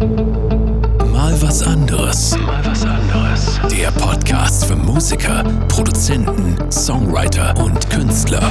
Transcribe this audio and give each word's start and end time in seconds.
Mal 0.00 1.36
was 1.42 1.62
anderes. 1.62 2.34
Mal 2.38 2.64
was 2.64 2.86
anderes. 2.86 3.60
Der 3.70 3.90
Podcast 3.90 4.64
für 4.64 4.74
Musiker, 4.74 5.44
Produzenten, 5.68 6.56
Songwriter 6.72 7.54
und 7.62 7.90
Künstler. 7.90 8.50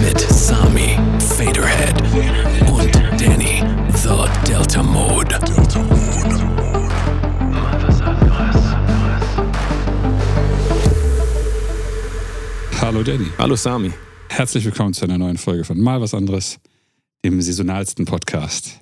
Mit 0.00 0.18
Sami, 0.18 0.98
Faderhead 1.36 2.00
und 2.70 2.94
Danny, 3.20 3.62
The 3.92 4.24
Delta 4.50 4.82
Mode. 4.82 5.38
Delta 5.44 5.82
Mode. 5.82 6.44
Mal 7.50 7.82
was 7.86 8.00
anderes. 8.00 8.56
Hallo 12.80 13.02
Danny. 13.02 13.26
Hallo 13.36 13.56
Sami. 13.56 13.92
Herzlich 14.30 14.64
willkommen 14.64 14.94
zu 14.94 15.04
einer 15.04 15.18
neuen 15.18 15.36
Folge 15.36 15.64
von 15.64 15.78
Mal 15.78 16.00
was 16.00 16.14
anderes, 16.14 16.58
dem 17.22 17.42
saisonalsten 17.42 18.06
Podcast 18.06 18.81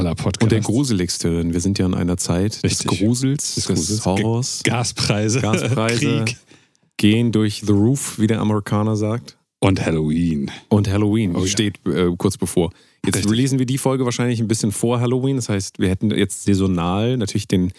aller 0.00 0.14
Podcasts. 0.14 0.42
Und 0.42 0.52
der 0.52 0.60
gruseligste, 0.60 1.30
denn 1.38 1.52
wir 1.52 1.60
sind 1.60 1.78
ja 1.78 1.86
in 1.86 1.94
einer 1.94 2.16
Zeit 2.16 2.54
des 2.62 2.64
Richtig. 2.64 2.98
Grusels, 3.00 3.54
des, 3.54 3.66
Grusels. 3.66 4.04
Horrors. 4.04 4.60
G- 4.64 4.70
Gaspreise, 4.70 5.40
Gaspreise 5.40 6.24
Krieg 6.24 6.36
gehen 6.96 7.32
durch 7.32 7.62
the 7.64 7.72
roof, 7.72 8.18
wie 8.18 8.26
der 8.26 8.40
Amerikaner 8.40 8.96
sagt. 8.96 9.36
und 9.60 9.84
Halloween. 9.84 10.50
Und 10.68 10.88
Halloween 10.90 11.34
Oh 11.36 11.40
ja. 11.40 11.46
steht 11.46 11.78
äh, 11.86 12.10
kurz 12.16 12.36
bevor. 12.36 12.70
Jetzt 13.06 13.16
Richtig. 13.16 13.32
releasen 13.32 13.58
wir 13.58 13.66
die 13.66 13.78
Folge 13.78 14.04
wahrscheinlich 14.04 14.40
ein 14.40 14.48
bisschen 14.48 14.72
vor 14.72 15.00
Halloween. 15.00 15.36
Das 15.36 15.48
heißt, 15.48 15.78
wir 15.78 15.88
hätten 15.88 16.10
jetzt 16.10 16.44
saisonal 16.44 17.16
natürlich 17.16 17.48
den, 17.48 17.72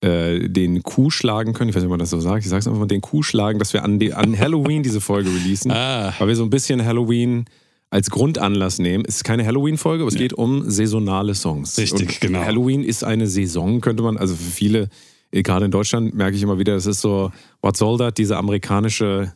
äh, 0.00 0.48
den 0.48 0.82
Kuh 0.84 1.10
schlagen 1.10 1.52
können. 1.52 1.70
Ich 1.70 1.74
weiß 1.74 1.82
nicht, 1.82 1.88
ob 1.88 1.90
man 1.90 1.98
das 1.98 2.10
so 2.10 2.20
sagt. 2.20 2.44
Ich 2.44 2.48
sage 2.48 2.60
es 2.60 2.66
einfach 2.68 2.78
mal, 2.78 2.86
den 2.86 3.00
Kuh 3.00 3.22
schlagen, 3.24 3.58
dass 3.58 3.72
wir 3.72 3.82
an, 3.84 3.98
die, 3.98 4.12
an 4.14 4.38
Halloween 4.38 4.82
diese 4.84 5.00
Folge 5.00 5.28
releasen. 5.30 5.72
Ah, 5.72 6.14
Weil 6.20 6.28
wir 6.28 6.36
so 6.36 6.44
ein 6.44 6.50
bisschen 6.50 6.84
Halloween 6.84 7.46
als 7.90 8.10
Grundanlass 8.10 8.78
nehmen. 8.78 9.04
Es 9.06 9.16
ist 9.16 9.24
keine 9.24 9.44
Halloween-Folge, 9.44 10.04
aber 10.04 10.12
es 10.12 10.18
geht 10.18 10.32
um 10.32 10.70
saisonale 10.70 11.34
Songs. 11.34 11.76
Richtig, 11.76 12.00
Und 12.00 12.20
genau. 12.20 12.40
Halloween 12.40 12.84
ist 12.84 13.02
eine 13.02 13.26
Saison, 13.26 13.80
könnte 13.80 14.02
man, 14.02 14.16
also 14.16 14.34
für 14.34 14.50
viele, 14.50 14.88
eh, 15.32 15.42
gerade 15.42 15.64
in 15.64 15.72
Deutschland, 15.72 16.14
merke 16.14 16.36
ich 16.36 16.42
immer 16.42 16.58
wieder, 16.58 16.74
das 16.74 16.86
ist 16.86 17.00
so, 17.00 17.32
what 17.60 17.76
soll 17.76 17.98
that, 17.98 18.16
diese 18.16 18.36
amerikanische 18.36 19.32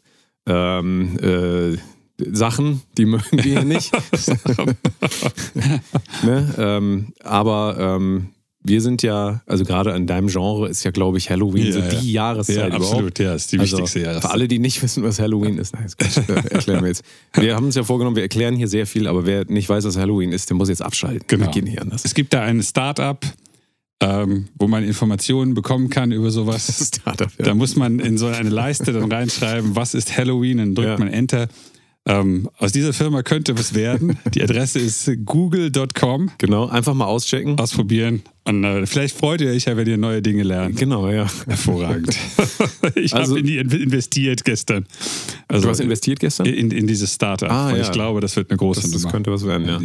ähm, 0.47 1.19
äh, 1.19 1.77
Sachen, 2.33 2.83
die 2.97 3.07
mögen 3.07 3.25
wir 3.33 3.43
hier 3.43 3.65
nicht. 3.65 3.91
ne? 6.23 6.55
ähm, 6.57 7.13
aber 7.25 7.77
ähm, 7.79 8.29
wir 8.67 8.81
sind 8.81 9.03
ja, 9.03 9.43
also 9.47 9.65
gerade 9.65 9.91
in 9.91 10.07
deinem 10.07 10.29
Genre 10.29 10.69
ist 10.69 10.85
ja, 10.85 10.91
glaube 10.91 11.19
ich, 11.19 11.29
Halloween 11.31 11.67
Ja, 11.67 11.73
so 11.73 11.79
ja. 11.81 11.89
die 12.01 12.13
Jahreszeit 12.13 12.57
ja, 12.57 12.67
überhaupt. 12.69 12.85
absolut, 12.93 13.19
ja, 13.19 13.35
ist 13.35 13.53
die 13.53 13.59
Also, 13.59 13.77
wichtigste 13.77 14.01
Jahreszeit. 14.01 14.23
Für 14.23 14.31
alle, 14.31 14.49
die 14.49 14.59
nicht 14.59 14.83
wissen, 14.83 15.03
was 15.03 15.21
Halloween 15.21 15.59
ist, 15.59 15.75
nein, 15.75 15.87
das 15.99 16.17
äh, 16.29 16.33
erklären 16.51 16.81
wir 16.83 16.89
jetzt. 16.89 17.05
Wir 17.35 17.55
haben 17.57 17.67
uns 17.67 17.75
ja 17.75 17.85
vorgenommen, 17.85 18.17
wir 18.17 18.23
erklären 18.23 18.57
hier 18.57 18.69
sehr 18.69 18.87
viel, 18.87 19.07
aber 19.07 19.27
wer 19.27 19.45
nicht 19.45 19.69
weiß, 19.69 19.85
was 19.85 19.97
Halloween 19.99 20.33
ist, 20.33 20.49
der 20.49 20.57
muss 20.57 20.69
jetzt 20.71 20.83
abschalten. 20.83 21.25
Genau. 21.27 21.45
Wir 21.47 21.53
gehen 21.53 21.67
hier 21.67 21.83
anders. 21.83 22.05
Es 22.07 22.15
gibt 22.15 22.33
da 22.33 22.41
ein 22.43 22.63
Startup, 22.63 23.19
ähm, 24.01 24.49
wo 24.59 24.67
man 24.67 24.83
Informationen 24.85 25.55
bekommen 25.55 25.89
kann 25.91 26.11
über 26.11 26.31
sowas. 26.31 26.91
Startup, 26.95 27.31
ja. 27.39 27.45
Da 27.45 27.55
muss 27.55 27.77
man 27.77 27.99
in 28.01 28.17
so 28.19 28.27
eine 28.27 28.49
Leiste 28.49 28.93
dann 28.93 29.11
reinschreiben, 29.13 29.77
was 29.77 29.95
ist 29.95 30.17
Halloween, 30.17 30.59
dann 30.59 30.75
drückt 30.75 30.89
Ja. 30.89 30.99
man 30.99 31.09
Enter. 31.09 31.49
Ähm, 32.07 32.51
aus 32.59 32.73
dieser 32.73 32.93
Firma 32.93 33.23
könnte 33.23 33.57
was 33.59 33.75
werden. 33.75 34.19
Die 34.35 34.43
Adresse 34.43 34.79
ist 34.79 35.11
google.com. 35.25 36.31
Genau, 36.37 36.69
einfach 36.69 36.93
mal 36.93 37.07
auschecken. 37.07 37.59
Ausprobieren. 37.59 38.23
Und 38.45 38.63
äh, 38.63 38.85
vielleicht 38.85 39.17
freut 39.17 39.41
ihr 39.41 39.51
euch 39.51 39.65
ja, 39.65 39.75
wenn 39.79 39.89
ihr 39.89 39.97
neue 39.97 40.21
Dinge 40.21 40.43
lernt. 40.43 40.77
Genau, 40.77 41.09
ja. 41.09 41.27
Hervorragend. 41.47 42.15
ich 42.95 43.15
Also- 43.15 43.31
habe 43.31 43.41
in 43.41 43.47
die 43.47 43.57
in- 43.57 43.71
investiert 43.71 44.45
gestern. 44.45 44.85
Also 45.49 45.63
Du 45.65 45.71
hast 45.71 45.81
investiert 45.81 46.21
gestern? 46.21 46.45
in, 46.45 46.71
in 46.71 46.87
dieses 46.87 47.15
Startup. 47.15 47.51
Ah, 47.51 47.71
ja. 47.75 47.81
ich 47.83 47.91
glaube, 47.91 48.21
das 48.21 48.37
wird 48.37 48.51
eine 48.51 48.59
große 48.59 48.83
Das, 48.83 48.91
das 48.91 49.09
könnte 49.11 49.33
was 49.33 49.47
werden, 49.47 49.67
ja. 49.67 49.81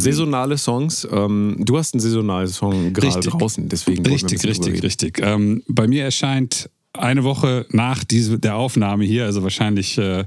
Saisonale 0.00 0.58
Songs. 0.58 1.06
Ähm, 1.12 1.56
du 1.60 1.78
hast 1.78 1.94
einen 1.94 2.00
saisonalen 2.00 2.48
Song 2.48 2.92
gerade 2.92 3.20
draußen, 3.20 3.68
deswegen 3.68 4.04
Richtig, 4.06 4.42
richtig, 4.44 4.82
richtig. 4.82 5.20
Ähm, 5.22 5.62
bei 5.68 5.86
mir 5.86 6.02
erscheint 6.02 6.68
eine 6.94 7.22
Woche 7.22 7.66
nach 7.70 8.02
diese, 8.02 8.40
der 8.40 8.56
Aufnahme 8.56 9.04
hier, 9.04 9.24
also 9.26 9.44
wahrscheinlich 9.44 9.96
äh, 9.98 10.24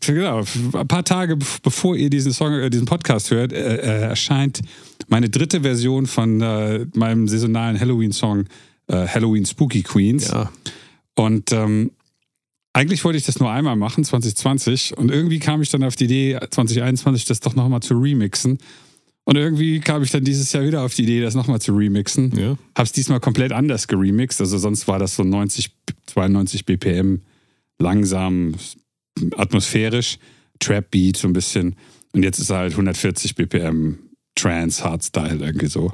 genau, 0.00 0.42
ein 0.74 0.88
paar 0.88 1.04
Tage 1.04 1.34
bev- 1.34 1.58
bevor 1.62 1.94
ihr 1.96 2.08
diesen 2.10 2.32
Song, 2.32 2.52
äh, 2.54 2.70
diesen 2.70 2.86
Podcast 2.86 3.30
hört, 3.30 3.52
äh, 3.52 3.76
äh, 3.76 4.00
erscheint 4.08 4.60
meine 5.08 5.28
dritte 5.28 5.60
Version 5.60 6.06
von 6.06 6.40
äh, 6.40 6.86
meinem 6.94 7.28
saisonalen 7.28 7.78
Halloween-Song 7.78 8.44
äh, 8.88 9.06
Halloween 9.06 9.44
Spooky 9.44 9.82
Queens. 9.82 10.28
Ja, 10.28 10.50
Und 11.16 11.52
ähm, 11.52 11.90
eigentlich 12.72 13.04
wollte 13.04 13.18
ich 13.18 13.24
das 13.26 13.38
nur 13.38 13.50
einmal 13.50 13.76
machen, 13.76 14.04
2020. 14.04 14.96
Und 14.96 15.10
irgendwie 15.10 15.38
kam 15.38 15.62
ich 15.62 15.70
dann 15.70 15.82
auf 15.84 15.96
die 15.96 16.04
Idee, 16.04 16.38
2021 16.50 17.24
das 17.26 17.40
doch 17.40 17.54
nochmal 17.54 17.80
zu 17.80 17.94
remixen. 17.94 18.58
Und 19.24 19.36
irgendwie 19.36 19.80
kam 19.80 20.02
ich 20.02 20.10
dann 20.12 20.24
dieses 20.24 20.52
Jahr 20.52 20.64
wieder 20.64 20.82
auf 20.82 20.94
die 20.94 21.02
Idee, 21.02 21.20
das 21.20 21.34
nochmal 21.34 21.60
zu 21.60 21.74
remixen. 21.74 22.32
ja. 22.38 22.56
Hab's 22.76 22.92
diesmal 22.92 23.18
komplett 23.20 23.52
anders 23.52 23.88
geremixed. 23.88 24.40
Also 24.40 24.56
sonst 24.58 24.86
war 24.88 24.98
das 24.98 25.16
so 25.16 25.24
90, 25.24 25.72
92 26.06 26.64
BPM, 26.64 27.20
langsam, 27.78 28.54
atmosphärisch, 29.36 30.18
Trap 30.58 30.90
Beat 30.90 31.16
so 31.16 31.28
ein 31.28 31.32
bisschen. 31.32 31.76
Und 32.12 32.22
jetzt 32.22 32.38
ist 32.38 32.50
er 32.50 32.58
halt 32.58 32.72
140 32.72 33.34
BPM 33.34 33.98
Trance, 34.34 34.84
Hardstyle 34.84 35.44
irgendwie 35.44 35.66
so. 35.66 35.92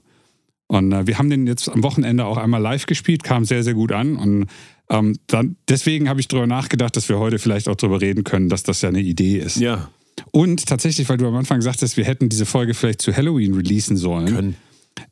Und 0.69 0.93
äh, 0.93 1.07
wir 1.07 1.19
haben 1.19 1.31
den 1.31 1.47
jetzt 1.47 1.69
am 1.69 1.83
Wochenende 1.83 2.25
auch 2.25 2.37
einmal 2.37 2.61
live 2.61 2.87
gespielt, 2.87 3.25
kam 3.25 3.45
sehr, 3.45 3.63
sehr 3.63 3.75
gut 3.75 3.93
an. 3.93 4.17
Und 4.17 4.47
ähm, 4.89 5.17
dann, 5.27 5.57
deswegen 5.69 6.09
habe 6.09 6.21
ich 6.21 6.29
darüber 6.29 6.47
nachgedacht, 6.47 6.97
dass 6.97 7.09
wir 7.09 7.19
heute 7.19 7.39
vielleicht 7.39 7.69
auch 7.69 7.77
darüber 7.77 8.01
reden 8.01 8.25
können, 8.25 8.49
dass 8.49 8.63
das 8.63 8.83
ja 8.83 8.89
eine 8.89 9.01
Idee 9.01 9.39
ist. 9.39 9.57
ja. 9.57 9.91
Und 10.31 10.67
tatsächlich, 10.67 11.09
weil 11.09 11.17
du 11.17 11.27
am 11.27 11.35
Anfang 11.37 11.63
sagtest, 11.63 11.97
wir 11.97 12.05
hätten 12.05 12.29
diese 12.29 12.47
Folge 12.47 12.75
vielleicht 12.75 13.01
zu 13.01 13.17
Halloween 13.17 13.55
releasen 13.55 13.97
sollen. 13.97 14.35
Können. 14.35 14.57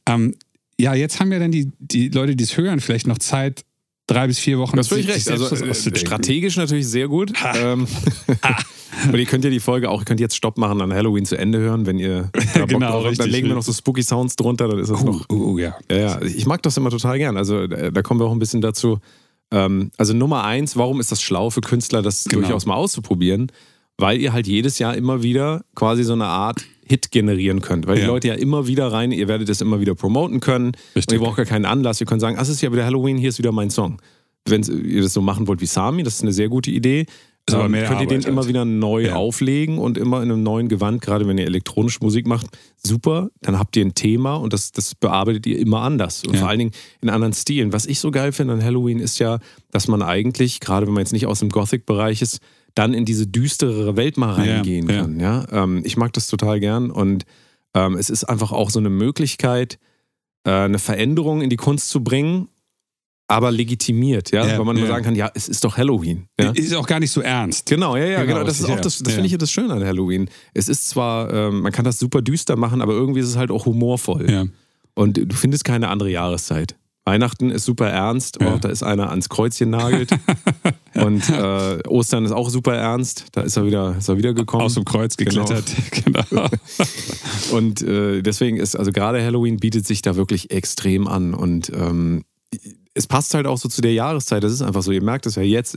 Ähm, 0.06 0.34
ja, 0.78 0.94
jetzt 0.94 1.20
haben 1.20 1.32
ja 1.32 1.38
dann 1.38 1.52
die, 1.52 1.70
die 1.78 2.08
Leute, 2.08 2.36
die 2.36 2.44
es 2.44 2.56
hören, 2.56 2.80
vielleicht 2.80 3.06
noch 3.06 3.18
Zeit, 3.18 3.64
drei 4.10 4.26
bis 4.26 4.38
vier 4.38 4.58
Wochen. 4.58 4.72
Du 4.76 4.78
hast 4.80 4.88
völlig 4.88 5.08
recht. 5.08 5.30
Also 5.30 5.54
äh, 5.54 5.74
strategisch 5.74 6.56
natürlich 6.56 6.88
sehr 6.88 7.08
gut. 7.08 7.32
Ähm, 7.54 7.86
und 9.12 9.18
ihr 9.18 9.24
könnt 9.26 9.44
ja 9.44 9.50
die 9.50 9.60
Folge 9.60 9.88
auch, 9.90 10.02
ihr 10.02 10.04
könnt 10.04 10.20
jetzt 10.20 10.36
Stopp 10.36 10.58
machen, 10.58 10.80
an 10.80 10.92
Halloween 10.92 11.24
zu 11.24 11.36
Ende 11.36 11.58
hören, 11.58 11.86
wenn 11.86 11.98
ihr 11.98 12.30
da 12.54 12.64
Genau, 12.66 12.90
drauf 12.90 13.04
habt. 13.06 13.18
Dann 13.20 13.30
legen 13.30 13.48
wir 13.48 13.54
noch 13.54 13.62
so 13.62 13.72
Spooky 13.72 14.02
Sounds 14.02 14.36
drunter, 14.36 14.68
dann 14.68 14.78
ist 14.78 14.90
das 14.90 15.00
Uh, 15.02 15.04
noch. 15.06 15.30
uh, 15.30 15.52
uh, 15.52 15.58
ja. 15.58 15.74
Ja, 15.90 15.96
ja, 15.96 16.22
ich 16.22 16.46
mag 16.46 16.62
das 16.62 16.76
immer 16.76 16.90
total 16.90 17.18
gern. 17.18 17.36
Also 17.36 17.66
da, 17.66 17.90
da 17.90 18.02
kommen 18.02 18.20
wir 18.20 18.26
auch 18.26 18.32
ein 18.32 18.38
bisschen 18.38 18.60
dazu. 18.60 18.98
Ähm, 19.52 19.90
also 19.96 20.12
Nummer 20.12 20.44
eins, 20.44 20.76
warum 20.76 21.00
ist 21.00 21.10
das 21.12 21.22
schlau 21.22 21.50
für 21.50 21.60
Künstler, 21.60 22.02
das 22.02 22.24
Genau. 22.24 22.42
durchaus 22.42 22.66
mal 22.66 22.74
auszuprobieren? 22.74 23.50
Weil 23.98 24.18
ihr 24.20 24.32
halt 24.32 24.46
jedes 24.46 24.78
Jahr 24.78 24.94
immer 24.96 25.22
wieder 25.22 25.62
quasi 25.74 26.04
so 26.04 26.12
eine 26.14 26.26
Art 26.26 26.64
Hit 26.90 27.10
generieren 27.12 27.60
könnt. 27.60 27.86
Weil 27.86 27.94
die 27.96 28.00
Ja. 28.02 28.08
Leute 28.08 28.28
ja 28.28 28.34
immer 28.34 28.66
wieder 28.66 28.90
rein, 28.92 29.12
ihr 29.12 29.28
werdet 29.28 29.48
es 29.48 29.60
immer 29.60 29.80
wieder 29.80 29.94
promoten 29.94 30.40
können. 30.40 30.72
Richtig. 30.96 31.06
Und 31.06 31.12
ihr 31.12 31.24
braucht 31.26 31.36
gar 31.36 31.46
keinen 31.46 31.64
Anlass. 31.64 32.00
Ihr 32.00 32.06
könnt 32.06 32.20
sagen, 32.20 32.36
ah, 32.36 32.42
es 32.42 32.48
ist 32.48 32.60
ja 32.60 32.72
wieder 32.72 32.84
Halloween, 32.84 33.16
hier 33.16 33.28
ist 33.28 33.38
wieder 33.38 33.52
mein 33.52 33.70
Song. 33.70 34.02
Wenn 34.46 34.62
ihr 34.62 35.02
das 35.02 35.12
so 35.12 35.20
machen 35.22 35.46
wollt 35.46 35.60
wie 35.60 35.66
Sami, 35.66 36.02
das 36.02 36.16
ist 36.16 36.22
eine 36.22 36.32
sehr 36.32 36.48
gute 36.48 36.70
Idee. 36.70 37.06
Ist 37.46 37.54
aber 37.54 37.64
Ähm, 37.66 37.70
mehr 37.70 37.86
könnt 37.86 38.00
ihr 38.02 38.06
den 38.06 38.18
Arbeit 38.18 38.28
immer 38.28 38.40
halt. 38.42 38.48
wieder 38.48 38.64
neu 38.64 39.04
Ja. 39.06 39.14
auflegen 39.14 39.78
und 39.78 39.96
immer 39.96 40.22
in 40.22 40.30
einem 40.30 40.42
neuen 40.42 40.68
Gewand, 40.68 41.00
gerade 41.00 41.26
wenn 41.26 41.38
ihr 41.38 41.46
elektronische 41.46 42.00
Musik 42.02 42.26
macht, 42.26 42.46
super, 42.76 43.30
dann 43.40 43.58
habt 43.58 43.76
ihr 43.76 43.84
ein 43.84 43.94
Thema 43.94 44.34
und 44.34 44.52
das, 44.52 44.72
das 44.72 44.94
bearbeitet 44.94 45.46
ihr 45.46 45.58
immer 45.58 45.80
anders 45.82 46.22
und 46.24 46.34
Ja. 46.34 46.40
vor 46.40 46.48
allen 46.48 46.58
Dingen 46.58 46.70
in 47.00 47.08
anderen 47.08 47.32
Stilen. 47.32 47.72
Was 47.72 47.86
ich 47.86 47.98
so 48.00 48.10
geil 48.10 48.32
finde 48.32 48.54
an 48.54 48.62
Halloween 48.64 48.98
ist 48.98 49.18
ja, 49.20 49.38
dass 49.70 49.88
man 49.88 50.02
eigentlich, 50.02 50.60
gerade 50.60 50.86
wenn 50.86 50.92
man 50.94 51.02
jetzt 51.02 51.12
nicht 51.12 51.26
aus 51.26 51.38
dem 51.40 51.48
Gothic-Bereich 51.48 52.20
ist, 52.20 52.40
dann 52.74 52.94
in 52.94 53.04
diese 53.04 53.26
düsterere 53.26 53.96
Welt 53.96 54.16
mal 54.16 54.32
reingehen 54.32 54.88
ja. 54.88 55.00
kann. 55.00 55.20
Ja? 55.20 55.46
Ähm, 55.50 55.82
ich 55.84 55.96
mag 55.96 56.12
das 56.12 56.26
total 56.26 56.60
gern 56.60 56.90
und 56.90 57.24
ähm, 57.74 57.96
es 57.96 58.10
ist 58.10 58.24
einfach 58.24 58.52
auch 58.52 58.70
so 58.70 58.78
eine 58.78 58.90
Möglichkeit, 58.90 59.78
äh, 60.44 60.50
eine 60.50 60.78
Veränderung 60.78 61.40
in 61.40 61.50
die 61.50 61.56
Kunst 61.56 61.88
zu 61.88 62.02
bringen, 62.02 62.48
aber 63.28 63.52
legitimiert, 63.52 64.32
ja, 64.32 64.44
Ja, 64.44 64.58
weil 64.58 64.64
man 64.64 64.76
ja. 64.76 64.82
immer 64.82 64.92
sagen 64.92 65.04
kann, 65.04 65.14
ja, 65.14 65.30
es 65.34 65.48
ist 65.48 65.62
doch 65.62 65.76
Halloween. 65.76 66.26
Ja? 66.40 66.50
Ist 66.50 66.74
auch 66.74 66.86
gar 66.86 66.98
nicht 66.98 67.12
so 67.12 67.20
ernst. 67.20 67.66
Genau, 67.66 67.96
ja, 67.96 68.04
ja, 68.04 68.22
Genau, 68.22 68.34
genau. 68.34 68.44
Das 68.44 68.58
ist 68.58 68.68
auch 68.68 68.80
das, 68.80 68.98
das 68.98 69.12
finde 69.12 69.26
ich 69.26 69.32
ja 69.32 69.38
das 69.38 69.52
Schöne 69.52 69.72
an 69.72 69.84
Halloween. 69.84 70.28
Es 70.52 70.68
ist 70.68 70.88
zwar, 70.88 71.32
ähm, 71.32 71.60
man 71.60 71.70
kann 71.70 71.84
das 71.84 72.00
super 72.00 72.22
düster 72.22 72.56
machen, 72.56 72.82
aber 72.82 72.92
irgendwie 72.92 73.20
ist 73.20 73.28
es 73.28 73.36
halt 73.36 73.52
auch 73.52 73.66
humorvoll. 73.66 74.28
Ja. 74.28 74.46
Und 74.94 75.16
du 75.16 75.36
findest 75.36 75.64
keine 75.64 75.88
andere 75.88 76.10
Jahreszeit. 76.10 76.76
Weihnachten 77.04 77.50
ist 77.50 77.64
super 77.64 77.88
ernst, 77.88 78.38
oh, 78.42 78.58
da 78.60 78.68
ist 78.68 78.82
einer 78.82 79.10
ans 79.10 79.28
Kreuzchen 79.28 79.70
nagelt. 79.70 80.10
Und 81.06 81.28
äh, 81.30 81.78
Ostern 81.88 82.24
ist 82.24 82.32
auch 82.32 82.50
super 82.50 82.74
ernst, 82.74 83.26
da 83.32 83.42
ist 83.42 83.56
er 83.56 83.66
wieder, 83.66 83.96
ist 83.98 84.08
er 84.08 84.16
wieder 84.18 84.34
gekommen. 84.34 84.64
Aus 84.64 84.74
dem 84.74 84.84
Kreuz 84.84 85.16
Genau. 85.16 85.44
geklettert. 85.44 85.72
Genau. 86.04 86.46
Und 87.52 87.82
äh, 87.82 88.22
deswegen 88.22 88.56
ist, 88.56 88.76
also 88.76 88.92
gerade 88.92 89.22
Halloween 89.24 89.56
bietet 89.58 89.86
sich 89.86 90.02
da 90.02 90.16
wirklich 90.16 90.50
extrem 90.50 91.06
an. 91.06 91.34
Und 91.34 91.70
ähm, 91.74 92.24
es 92.94 93.06
passt 93.06 93.34
halt 93.34 93.46
auch 93.46 93.58
so 93.58 93.68
zu 93.68 93.80
der 93.82 93.92
Jahreszeit. 93.92 94.42
Das 94.42 94.52
ist 94.52 94.62
einfach 94.62 94.82
so. 94.82 94.92
Ihr 94.92 95.02
merkt 95.02 95.26
es 95.26 95.36
ja 95.36 95.42
jetzt, 95.42 95.76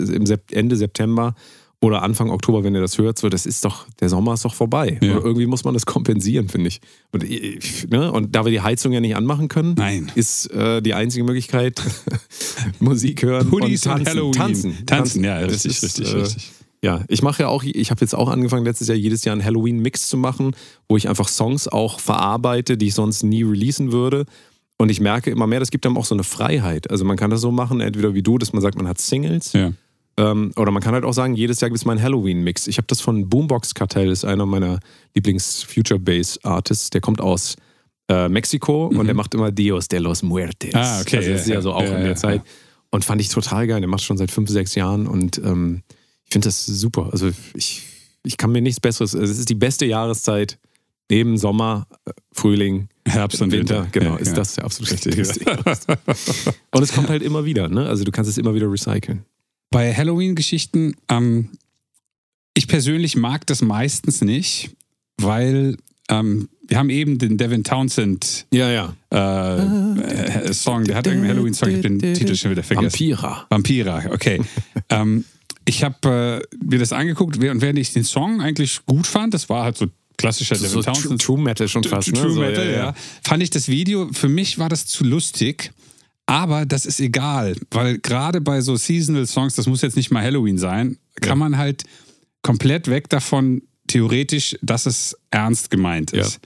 Ende 0.51 0.75
September 0.75 1.35
oder 1.83 2.01
Anfang 2.01 2.30
Oktober, 2.30 2.63
wenn 2.63 2.74
ihr 2.74 2.80
das 2.80 2.97
hört, 2.97 3.19
so, 3.19 3.27
das 3.27 3.45
ist 3.45 3.65
doch, 3.65 3.85
der 4.00 4.07
Sommer 4.07 4.35
ist 4.35 4.45
doch 4.45 4.53
vorbei. 4.53 4.97
Ja. 5.01 5.18
Oder 5.18 5.25
irgendwie 5.25 5.45
muss 5.47 5.65
man 5.65 5.74
das 5.74 5.85
kompensieren, 5.85 6.47
finde 6.47 6.69
ich. 6.69 6.80
Und, 7.12 7.24
ich- 7.24 7.89
ne? 7.89 8.09
und 8.09 8.33
da 8.35 8.45
wir 8.45 8.51
die 8.51 8.62
Heizung 8.62 8.94
ja 8.94 9.01
nicht 9.01 9.18
anmachen 9.18 9.50
können, 9.50 9.74
Nein. 9.77 10.09
ist 10.15 10.50
äh, 10.51 10.81
die 10.81 10.94
einzige 10.94 11.25
Möglichkeit 11.25 11.81
Musik 12.80 13.24
hören 13.24 13.51
Hoodies 13.51 13.85
und 13.85 13.91
und 13.94 13.97
tanzen. 14.06 14.09
Halloween. 14.13 14.31
Tanzen, 14.33 14.85
Tanzen, 14.85 15.24
ja, 15.25 15.38
richtig, 15.39 15.65
ist, 15.71 15.83
richtig, 15.83 16.13
äh, 16.13 16.18
richtig. 16.18 16.51
Ja, 16.81 17.03
ich 17.07 17.21
mache 17.21 17.44
ja 17.44 17.47
auch, 17.50 17.63
ich 17.63 17.91
habe 17.91 18.01
jetzt 18.01 18.13
auch 18.15 18.29
angefangen, 18.29 18.65
letztes 18.65 18.88
Jahr 18.88 18.97
jedes 18.97 19.24
Jahr 19.25 19.33
einen 19.33 19.44
Halloween-Mix 19.44 20.09
zu 20.09 20.18
machen, 20.18 20.56
wo 20.89 20.97
ich 20.97 21.07
einfach 21.07 21.27
Songs 21.27 21.68
auch 21.68 22.00
verarbeite, 22.00 22.77
die 22.77 22.88
ich 22.88 22.94
sonst 22.94 23.24
nie 23.24 23.44
releasen 23.44 23.91
würde. 23.91 24.25
Und 24.77 24.89
ich 24.89 25.00
merke 25.00 25.31
immer 25.31 25.47
mehr, 25.47 25.59
das 25.59 25.71
gibt 25.71 25.86
einem 25.86 25.97
auch 25.97 26.06
so 26.06 26.15
eine 26.15 26.24
Freiheit. 26.24 26.89
Also 26.91 27.06
man 27.06 27.15
kann 27.15 27.29
das 27.29 27.41
so 27.41 27.51
machen, 27.51 27.79
entweder 27.79 28.13
wie 28.13 28.24
du, 28.24 28.38
dass 28.38 28.51
man 28.53 28.62
sagt, 28.62 28.75
man 28.77 28.88
hat 28.88 29.00
Singles. 29.00 29.53
Ja. 29.53 29.71
Ähm, 30.18 30.51
oder 30.56 30.71
man 30.71 30.81
kann 30.81 30.94
halt 30.94 31.06
auch 31.06 31.13
sagen, 31.13 31.36
jedes 31.36 31.60
Jahr 31.60 31.69
gibt 31.69 31.80
es 31.80 31.86
meinen 31.86 32.01
Halloween-Mix. 32.01 32.68
Ich 32.68 32.77
habe 32.77 32.88
das 32.88 33.01
von 33.01 33.30
Boombox 33.30 33.74
Cartel, 33.74 34.12
ist 34.12 34.25
einer 34.25 34.45
meiner 34.45 34.80
Lieblings-Future-Bass-Artists. 35.15 36.92
Der 36.92 37.01
kommt 37.01 37.19
aus 37.19 37.56
äh, 38.10 38.30
Mexiko 38.30 38.88
und 38.88 39.06
der 39.06 39.15
macht 39.15 39.33
immer 39.33 39.51
Dios 39.51 39.88
de 39.88 40.00
los 40.00 40.21
Muertes. 40.21 40.74
Mhm. 40.74 40.80
Ah, 40.80 41.01
okay, 41.01 41.18
Also 41.18 41.31
das 41.31 41.42
ist 41.42 41.48
ja, 41.48 41.56
ja 41.56 41.62
so 41.62 41.74
auch 41.74 41.81
ja, 41.81 41.95
in 41.95 42.01
der 42.01 42.10
ja, 42.10 42.15
Zeit. 42.15 42.42
Und 42.92 43.04
fand 43.04 43.21
ich 43.21 43.30
total 43.30 43.65
geil. 43.65 43.80
Der 43.80 43.89
macht 43.89 44.04
schon 44.04 44.18
seit 44.18 44.30
fünf, 44.30 44.50
sechs 44.50 44.75
Jahren 44.75 45.07
und 45.07 45.39
ähm, 45.39 45.81
ich 46.25 46.33
finde 46.33 46.48
das 46.48 46.65
super. 46.65 47.10
Also 47.12 47.31
ich, 47.56 47.81
ich 48.24 48.38
kann 48.38 48.51
mir 48.51 48.62
nichts 48.62 48.80
Besseres. 48.80 49.13
Es 49.15 49.39
ist 49.39 49.50
die 49.50 49.56
beste 49.56 49.86
Jahreszeit 49.86 50.60
neben 51.10 51.38
Sommer, 51.38 51.88
äh, 52.06 52.12
Frühling, 52.31 52.88
Herbst 53.07 53.42
und 53.42 53.51
Winter. 53.51 53.83
Winter. 53.83 54.00
Genau, 54.00 54.18
ist 54.18 54.38
das 54.38 54.56
der 54.56 54.65
absolut 54.65 54.92
Richtig, 54.92 55.15
beste 55.15 55.44
Jahreszeit. 55.44 56.00
Und 56.71 56.83
es 56.83 56.94
kommt 56.94 57.10
halt 57.10 57.21
immer 57.21 57.45
wieder. 57.45 57.68
Ne? 57.68 57.88
Also 57.88 58.04
du 58.04 58.12
kannst 58.12 58.30
es 58.30 58.38
immer 58.38 58.54
wieder 58.54 58.71
recyceln. 58.71 59.25
Bei 59.73 59.91
Halloween-Geschichten, 59.91 60.95
ähm, 61.09 61.49
ich 62.53 62.67
persönlich 62.67 63.15
mag 63.15 63.47
das 63.47 63.63
meistens 63.63 64.21
nicht, 64.21 64.69
weil 65.17 65.77
ähm, 66.09 66.47
wir 66.67 66.77
haben 66.77 66.91
eben 66.91 67.17
den 67.17 67.39
Devin 67.39 67.63
Townsend 67.63 68.45
Ja, 68.53 68.69
ja. 68.69 68.95
äh, 69.11 69.97
äh, 69.97 70.53
Song, 70.53 70.83
der 70.83 70.95
hat 70.95 71.07
irgendeinen 71.07 71.31
Halloween-Song, 71.31 71.69
ich 71.69 71.77
habe 71.77 71.89
den 71.89 72.13
Titel 72.13 72.35
schon 72.35 72.51
wieder 72.51 72.61
vergessen. 72.61 72.91
Vampira. 72.91 73.47
Vampira, 73.49 74.03
okay. 74.11 74.41
ähm, 74.89 75.25
ich 75.65 75.83
habe 75.83 76.43
äh, 76.51 76.63
mir 76.63 76.77
das 76.77 76.93
angeguckt 76.93 77.37
und 77.37 77.61
während 77.61 77.79
ich 77.79 77.93
den 77.93 78.03
Song 78.03 78.41
eigentlich 78.41 78.85
gut 78.85 79.07
fand, 79.07 79.33
das 79.33 79.49
war 79.49 79.63
halt 79.63 79.77
so 79.77 79.87
klassischer 80.17 80.55
So 80.55 80.67
Devin 80.67 80.83
True, 80.83 80.93
Townsend. 80.93 81.21
True 81.23 81.41
Metal 81.41 81.67
schon 81.67 81.83
fast. 81.83 82.13
ne? 82.13 82.21
True 82.21 82.31
so, 82.33 82.41
Metal, 82.41 82.71
ja, 82.71 82.93
Fand 83.23 83.41
ich 83.41 83.49
das 83.49 83.67
Video, 83.67 84.07
für 84.13 84.29
mich 84.29 84.59
war 84.59 84.69
das 84.69 84.85
zu 84.85 85.03
lustig. 85.03 85.71
Aber 86.25 86.65
das 86.65 86.85
ist 86.85 86.99
egal, 86.99 87.55
weil 87.71 87.99
gerade 87.99 88.39
bei 88.41 88.61
so 88.61 88.75
Seasonal 88.75 89.27
Songs, 89.27 89.55
das 89.55 89.67
muss 89.67 89.81
jetzt 89.81 89.97
nicht 89.97 90.09
mal 90.11 90.23
Halloween 90.23 90.57
sein, 90.57 90.97
kann 91.19 91.29
Ja. 91.29 91.35
man 91.35 91.57
halt 91.57 91.83
komplett 92.41 92.87
weg 92.87 93.09
davon, 93.09 93.61
theoretisch, 93.87 94.57
dass 94.61 94.85
es 94.85 95.17
ernst 95.31 95.69
gemeint 95.69 96.11
ist. 96.13 96.39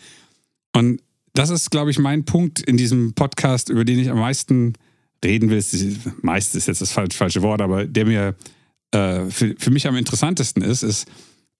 Und 0.75 1.01
das 1.33 1.51
ist, 1.51 1.69
glaube 1.69 1.91
ich, 1.91 1.99
mein 1.99 2.25
Punkt 2.25 2.59
in 2.59 2.77
diesem 2.77 3.13
Podcast, 3.13 3.69
über 3.69 3.85
den 3.85 3.99
ich 3.99 4.09
am 4.09 4.19
meisten 4.19 4.73
reden 5.23 5.49
will. 5.49 5.63
Meist 6.21 6.55
ist 6.55 6.67
jetzt 6.67 6.81
das 6.81 6.91
falsche, 6.91 7.15
falsche 7.17 7.41
Wort, 7.43 7.61
aber 7.61 7.85
der 7.85 8.05
mir 8.05 8.35
äh, 8.91 9.25
für, 9.29 9.55
für 9.57 9.69
mich 9.71 9.87
am 9.87 9.95
interessantesten 9.95 10.63
ist, 10.63 10.81
ist, 10.83 11.07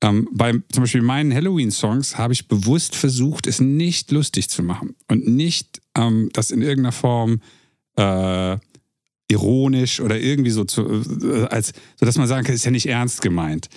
ähm, 0.02 0.28
bei 0.32 0.54
zum 0.72 0.84
Beispiel 0.84 1.02
meinen 1.02 1.34
Halloween-Songs 1.34 2.18
habe 2.18 2.34
ich 2.34 2.48
bewusst 2.48 2.96
versucht, 2.96 3.48
es 3.48 3.60
nicht 3.60 4.12
lustig 4.12 4.50
zu 4.50 4.62
machen 4.64 4.96
und 5.08 5.28
nicht 5.28 5.82
ähm, 5.96 6.30
das 6.34 6.52
in 6.52 6.62
irgendeiner 6.62 6.92
Form 6.92 7.42
äh, 7.98 8.58
ironisch 9.28 10.00
oder 10.00 10.20
irgendwie 10.20 10.52
so 10.52 10.64
zu, 10.64 11.04
äh, 11.24 11.46
als, 11.46 11.74
so 12.00 12.06
dass 12.06 12.18
man 12.18 12.28
sagen 12.28 12.46
kann, 12.46 12.56
ist 12.56 12.66
ja 12.66 12.72
nicht 12.72 12.88
ernst 12.88 13.22
gemeint. 13.22 13.70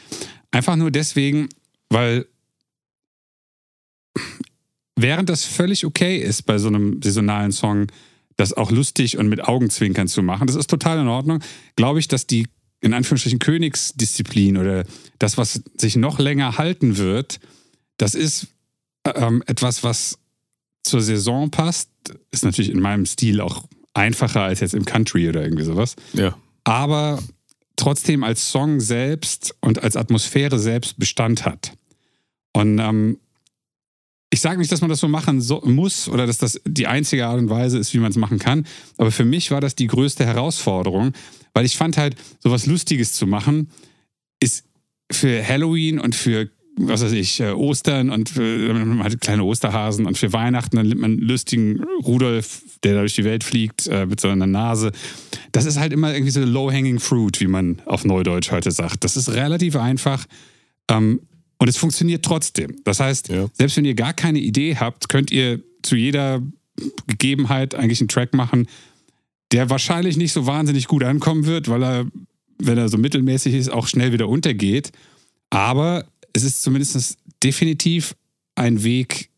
Einfach 0.51 0.77
nur 0.77 0.91
deswegen, 0.91 1.49
weil 1.89 2.27
während 4.97 5.29
das 5.29 5.45
völlig 5.45 5.85
okay 5.85 6.19
ist, 6.19 6.43
bei 6.43 6.59
so 6.59 6.69
einem 6.69 7.01
saisonalen 7.03 7.53
Song, 7.53 7.87
das 8.37 8.53
auch 8.53 8.71
lustig 8.71 9.19
und 9.19 9.29
mit 9.29 9.45
Augenzwinkern 9.45 10.09
zu 10.09 10.23
machen, 10.23 10.47
das 10.47 10.57
ist 10.57 10.71
total 10.71 11.01
in 11.01 11.09
Ordnung, 11.09 11.41
glaube 11.77 11.99
ich, 11.99 12.09
dass 12.09 12.27
die 12.27 12.47
in 12.81 12.95
Anführungsstrichen 12.95 13.39
Königsdisziplin 13.39 14.57
oder 14.57 14.85
das, 15.19 15.37
was 15.37 15.63
sich 15.77 15.97
noch 15.97 16.19
länger 16.19 16.57
halten 16.57 16.97
wird, 16.97 17.41
das 17.99 18.15
ist 18.15 18.49
ähm, 19.05 19.43
etwas, 19.47 19.83
was 19.85 20.19
zur 20.83 21.03
Saison 21.03 21.51
passt. 21.51 21.91
Ist 22.31 22.45
natürlich 22.45 22.71
in 22.71 22.81
meinem 22.81 23.05
Stil 23.05 23.43
auch 23.43 23.67
einfacher 23.95 24.43
als 24.43 24.61
jetzt 24.61 24.75
im 24.75 24.85
Country 24.85 25.29
oder 25.29 25.43
irgendwie 25.43 25.65
sowas. 25.65 25.97
Ja. 26.13 26.37
Aber 26.65 27.19
trotzdem 27.77 28.25
als 28.25 28.51
Song 28.51 28.81
selbst 28.81 29.55
und 29.61 29.83
als 29.83 29.97
Atmosphäre 29.97 30.59
selbst 30.59 30.99
Bestand 30.99 31.45
hat. 31.45 31.73
Und 32.53 32.79
ähm, 32.79 33.19
ich 34.31 34.41
sage 34.41 34.59
nicht, 34.59 34.71
dass 34.71 34.81
man 34.81 34.91
das 34.91 35.01
so 35.01 35.09
machen 35.09 35.41
so, 35.41 35.61
muss 35.65 36.09
oder 36.09 36.27
dass 36.27 36.39
das 36.39 36.61
die 36.65 36.87
einzige 36.87 37.27
Art 37.27 37.39
und 37.39 37.51
Weise 37.51 37.79
ist, 37.79 37.93
wie 37.95 37.99
man 37.99 38.11
es 38.11 38.17
machen 38.17 38.39
kann. 38.39 38.67
Aber 38.97 39.11
für 39.11 39.25
mich 39.25 39.51
war 39.51 39.61
das 39.61 39.75
die 39.75 39.89
größte 39.89 40.25
Herausforderung, 40.25 41.13
weil 41.53 41.65
ich 41.65 41.77
fand 41.77 41.97
halt, 41.97 42.17
sowas 42.39 42.67
Lustiges 42.67 43.15
zu 43.15 43.27
machen, 43.27 43.71
ist 44.39 44.65
für 45.11 45.47
Halloween 45.47 45.99
und 45.99 46.15
für, 46.15 46.49
was 46.89 47.03
weiß 47.03 47.13
ich, 47.13 47.41
äh, 47.41 47.51
Ostern 47.51 48.11
und 48.11 48.29
für, 48.31 48.73
man 48.75 49.03
hat 49.05 49.21
kleine 49.21 49.45
Osterhasen 49.45 50.07
und 50.07 50.17
für 50.19 50.33
Weihnachten, 50.33 50.77
dann 50.77 50.89
nimmt 50.89 51.01
man 51.01 51.13
einen 51.13 51.21
lustigen 51.21 51.83
Rudolf, 52.05 52.63
der 52.83 52.95
da 52.95 53.01
durch 53.01 53.15
die 53.15 53.25
Welt 53.25 53.45
fliegt, 53.45 53.87
äh, 53.87 54.07
mit 54.07 54.21
so 54.21 54.29
einer 54.29 54.47
Nase. 54.47 54.93
Das 55.53 55.67
ist 55.67 55.79
halt 55.79 55.93
immer 55.93 56.13
irgendwie 56.13 56.31
so 56.33 56.41
low-hanging 56.41 56.99
fruit, 56.99 57.41
wie 57.41 57.47
man 57.47 57.81
auf 57.85 58.05
Neudeutsch 58.05 58.51
heute 58.51 58.71
sagt. 58.71 59.05
Das 59.05 59.17
ist 59.17 59.31
relativ 59.33 59.77
einfach. 59.77 60.25
Ähm, 60.91 61.21
und 61.59 61.69
es 61.69 61.77
funktioniert 61.77 62.25
trotzdem. 62.25 62.77
Das 62.85 63.01
heißt, 63.01 63.29
Ja. 63.29 63.47
selbst 63.53 63.77
wenn 63.77 63.85
ihr 63.85 63.95
gar 63.95 64.15
keine 64.15 64.39
Idee 64.39 64.77
habt, 64.77 65.09
könnt 65.11 65.31
ihr 65.31 65.61
zu 65.83 65.95
jeder 65.97 66.41
Gegebenheit 67.07 67.75
eigentlich 67.75 68.01
einen 68.01 68.09
Track 68.09 68.33
machen, 68.35 68.67
der 69.53 69.69
wahrscheinlich 69.69 70.17
nicht 70.17 70.33
so 70.33 70.47
wahnsinnig 70.47 70.87
gut 70.87 71.05
ankommen 71.05 71.45
wird, 71.45 71.69
weil 71.69 71.83
er, 71.83 72.07
wenn 72.59 72.79
er 72.79 72.89
so 72.89 72.97
mittelmäßig 72.97 73.55
ist, 73.55 73.69
auch 73.71 73.87
schnell 73.89 74.13
wieder 74.13 74.29
untergeht. 74.29 74.93
Aber 75.51 76.05
es 76.33 76.43
ist 76.45 76.63
zumindest 76.63 77.19
definitiv 77.43 78.15
ein 78.55 78.83
Weg, 78.83 79.31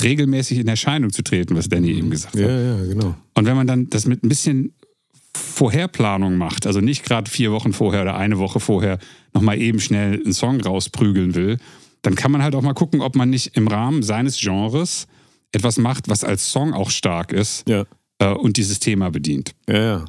regelmäßig 0.00 0.58
in 0.58 0.68
Erscheinung 0.68 1.10
zu 1.12 1.22
treten, 1.22 1.56
was 1.56 1.68
Danny 1.68 1.90
eben 1.92 2.10
gesagt 2.10 2.34
hat. 2.34 2.40
Ja, 2.40 2.60
ja, 2.60 2.84
genau. 2.84 3.14
Und 3.34 3.46
wenn 3.46 3.56
man 3.56 3.66
dann 3.66 3.90
das 3.90 4.06
mit 4.06 4.22
ein 4.22 4.28
bisschen 4.28 4.74
Vorherplanung 5.34 6.36
macht, 6.36 6.66
also 6.66 6.80
nicht 6.80 7.04
gerade 7.04 7.30
vier 7.30 7.52
Wochen 7.52 7.72
vorher 7.72 8.02
oder 8.02 8.16
eine 8.16 8.38
Woche 8.38 8.60
vorher 8.60 8.98
nochmal 9.34 9.60
eben 9.60 9.80
schnell 9.80 10.14
einen 10.22 10.32
Song 10.32 10.60
rausprügeln 10.60 11.34
will, 11.34 11.58
dann 12.02 12.14
kann 12.14 12.30
man 12.30 12.42
halt 12.42 12.54
auch 12.54 12.62
mal 12.62 12.74
gucken, 12.74 13.00
ob 13.00 13.16
man 13.16 13.30
nicht 13.30 13.56
im 13.56 13.66
Rahmen 13.68 14.02
seines 14.02 14.38
Genres 14.38 15.06
etwas 15.52 15.78
macht, 15.78 16.08
was 16.08 16.24
als 16.24 16.50
Song 16.50 16.72
auch 16.74 16.90
stark 16.90 17.32
ist 17.32 17.68
Ja. 17.68 17.84
äh, 18.18 18.32
und 18.32 18.56
dieses 18.56 18.78
Thema 18.80 19.10
bedient. 19.10 19.54
Ja, 19.68 19.78
ja. 19.82 20.04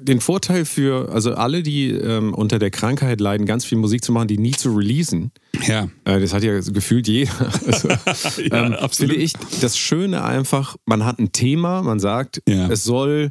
Den 0.00 0.20
Vorteil 0.20 0.64
für, 0.64 1.10
also 1.12 1.34
alle, 1.34 1.62
die 1.62 1.90
ähm, 1.90 2.34
unter 2.34 2.58
der 2.58 2.70
Krankheit 2.70 3.20
leiden, 3.20 3.46
ganz 3.46 3.64
viel 3.64 3.78
Musik 3.78 4.02
zu 4.04 4.12
machen, 4.12 4.28
die 4.28 4.38
nie 4.38 4.52
zu 4.52 4.74
releasen, 4.74 5.30
Ja, 5.66 5.88
äh, 6.04 6.20
das 6.20 6.32
hat 6.32 6.42
ja 6.42 6.58
gefühlt 6.60 7.08
jeder. 7.08 7.30
Also, 7.66 7.88
Ja, 8.50 8.66
ähm, 8.66 8.72
absolut. 8.74 9.12
Finde 9.12 9.14
ich 9.24 9.32
das 9.60 9.76
Schöne 9.78 10.24
einfach, 10.24 10.76
man 10.86 11.04
hat 11.04 11.18
ein 11.18 11.32
Thema, 11.32 11.82
man 11.82 12.00
sagt, 12.00 12.42
Ja. 12.48 12.68
es 12.68 12.84
soll 12.84 13.30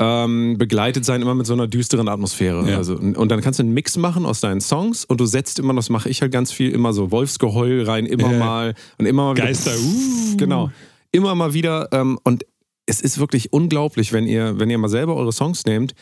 ähm, 0.00 0.56
begleitet 0.58 1.04
sein 1.04 1.22
immer 1.22 1.34
mit 1.34 1.46
so 1.46 1.54
einer 1.54 1.66
düsteren 1.66 2.08
Atmosphäre. 2.08 2.70
Ja. 2.70 2.76
Also, 2.76 2.96
und, 2.96 3.28
dann 3.30 3.40
kannst 3.40 3.58
du 3.58 3.64
einen 3.64 3.74
Mix 3.74 3.96
machen 3.96 4.26
aus 4.26 4.40
deinen 4.40 4.60
Songs 4.60 5.04
und 5.04 5.20
du 5.20 5.26
setzt 5.26 5.58
immer, 5.58 5.74
das 5.74 5.90
mache 5.90 6.08
ich 6.08 6.22
halt 6.22 6.30
ganz 6.30 6.52
viel, 6.52 6.70
immer 6.70 6.92
so 6.92 7.10
Wolfsgeheul 7.10 7.82
rein, 7.82 8.06
immer 8.06 8.30
Ja. 8.32 8.38
mal 8.38 8.74
und 8.98 9.06
immer 9.06 9.24
mal 9.24 9.36
wieder. 9.36 9.46
Geister, 9.46 9.72
uh. 9.76 10.36
Genau. 10.36 10.70
Immer 11.10 11.34
mal 11.34 11.52
wieder. 11.52 11.88
Ähm, 11.90 12.16
und 12.22 12.44
es 12.88 13.00
ist 13.02 13.18
wirklich 13.18 13.52
unglaublich, 13.52 14.12
wenn 14.12 14.26
ihr, 14.26 14.58
wenn 14.58 14.70
ihr 14.70 14.78
mal 14.78 14.88
selber 14.88 15.14
eure 15.14 15.32
Songs 15.32 15.66
nehmt, 15.66 15.94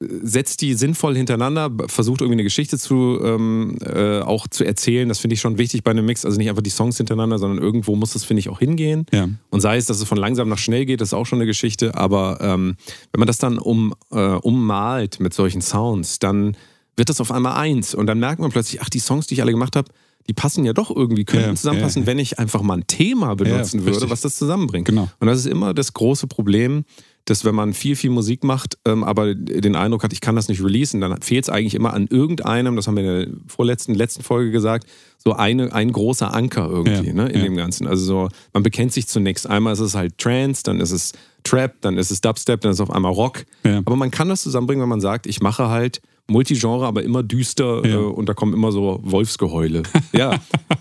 setzt 0.00 0.62
die 0.62 0.74
sinnvoll 0.74 1.14
hintereinander, 1.14 1.70
versucht 1.86 2.22
irgendwie 2.22 2.36
eine 2.36 2.42
Geschichte 2.42 2.78
zu 2.78 3.20
ähm, 3.22 3.76
äh, 3.84 4.20
auch 4.20 4.48
zu 4.48 4.64
erzählen. 4.64 5.08
Das 5.08 5.18
finde 5.18 5.34
ich 5.34 5.40
schon 5.40 5.58
wichtig 5.58 5.84
bei 5.84 5.90
einem 5.90 6.06
Mix. 6.06 6.24
Also 6.24 6.38
nicht 6.38 6.48
einfach 6.48 6.62
die 6.62 6.70
Songs 6.70 6.96
hintereinander, 6.96 7.38
sondern 7.38 7.62
irgendwo 7.62 7.94
muss 7.96 8.14
das, 8.14 8.24
finde 8.24 8.40
ich, 8.40 8.48
auch 8.48 8.58
hingehen. 8.58 9.04
ja. 9.12 9.28
Und 9.50 9.60
sei 9.60 9.76
es, 9.76 9.86
dass 9.86 9.98
es 9.98 10.08
von 10.08 10.16
langsam 10.16 10.48
nach 10.48 10.58
schnell 10.58 10.86
geht, 10.86 11.02
das 11.02 11.10
ist 11.10 11.14
auch 11.14 11.26
schon 11.26 11.38
eine 11.38 11.46
Geschichte. 11.46 11.94
Aber 11.94 12.38
ähm, 12.40 12.76
wenn 13.12 13.18
man 13.18 13.26
das 13.26 13.38
dann 13.38 13.58
um, 13.58 13.94
äh, 14.10 14.16
ummalt 14.16 15.20
mit 15.20 15.34
solchen 15.34 15.60
Sounds, 15.60 16.18
dann 16.18 16.56
wird 16.96 17.10
das 17.10 17.20
auf 17.20 17.30
einmal 17.30 17.56
eins. 17.56 17.94
Und 17.94 18.06
dann 18.06 18.18
merkt 18.18 18.40
man 18.40 18.50
plötzlich, 18.50 18.80
ach, 18.80 18.88
die 18.88 19.00
Songs, 19.00 19.26
die 19.26 19.34
ich 19.34 19.42
alle 19.42 19.52
gemacht 19.52 19.76
habe, 19.76 19.90
die 20.28 20.32
passen 20.32 20.64
ja 20.64 20.72
doch 20.72 20.94
irgendwie, 20.94 21.24
könnten 21.24 21.50
Ja, 21.50 21.54
zusammenpassen, 21.54 22.02
ja. 22.02 22.06
wenn 22.06 22.18
ich 22.18 22.38
einfach 22.38 22.62
mal 22.62 22.78
ein 22.78 22.86
Thema 22.86 23.34
benutzen 23.34 23.84
würde, 23.84 24.10
was 24.10 24.20
das 24.20 24.36
zusammenbringt. 24.36 24.86
Genau. 24.86 25.08
Und 25.18 25.26
das 25.26 25.38
ist 25.40 25.46
immer 25.46 25.74
das 25.74 25.92
große 25.92 26.26
Problem, 26.26 26.84
dass 27.24 27.44
wenn 27.44 27.54
man 27.54 27.74
viel, 27.74 27.96
viel 27.96 28.10
Musik 28.10 28.44
macht, 28.44 28.78
ähm, 28.84 29.04
aber 29.04 29.34
den 29.34 29.76
Eindruck 29.76 30.02
hat, 30.02 30.12
ich 30.12 30.20
kann 30.20 30.36
das 30.36 30.48
nicht 30.48 30.62
releasen, 30.62 31.00
dann 31.00 31.20
fehlt 31.20 31.44
es 31.44 31.50
eigentlich 31.50 31.74
immer 31.74 31.92
an 31.92 32.06
irgendeinem, 32.08 32.76
das 32.76 32.86
haben 32.86 32.96
wir 32.96 33.02
in 33.02 33.30
der 33.30 33.40
vorletzten, 33.46 33.94
letzten 33.94 34.22
Folge 34.22 34.50
gesagt, 34.50 34.86
so 35.18 35.34
eine, 35.34 35.72
ein 35.72 35.92
großer 35.92 36.32
Anker 36.32 36.68
irgendwie 36.70 37.08
Ja, 37.08 37.12
ne, 37.12 37.28
in 37.28 37.38
ja. 37.38 37.44
dem 37.44 37.56
Ganzen. 37.56 37.86
Also 37.86 38.04
so, 38.04 38.28
man 38.52 38.62
bekennt 38.62 38.92
sich 38.92 39.06
zunächst. 39.06 39.48
Einmal 39.48 39.74
ist 39.74 39.80
es 39.80 39.94
halt 39.94 40.16
Trance, 40.18 40.62
dann 40.64 40.80
ist 40.80 40.92
es 40.92 41.12
Trap, 41.44 41.74
dann 41.82 41.98
ist 41.98 42.10
es 42.10 42.20
Dubstep, 42.20 42.60
dann 42.62 42.70
ist 42.70 42.76
es 42.76 42.80
auf 42.80 42.90
einmal 42.90 43.12
Rock. 43.12 43.44
Ja. 43.64 43.78
Aber 43.78 43.96
man 43.96 44.10
kann 44.10 44.28
das 44.28 44.42
zusammenbringen, 44.42 44.82
wenn 44.82 44.88
man 44.88 45.00
sagt, 45.00 45.26
ich 45.26 45.40
mache 45.40 45.68
halt 45.68 46.00
Multigenre, 46.30 46.86
aber 46.86 47.02
immer 47.02 47.22
düster 47.22 47.84
Ja. 47.86 47.94
äh, 47.94 47.96
und 47.96 48.28
da 48.28 48.34
kommen 48.34 48.54
immer 48.54 48.72
so 48.72 49.00
Wolfsgeheule. 49.02 49.82
Ja, 50.12 50.38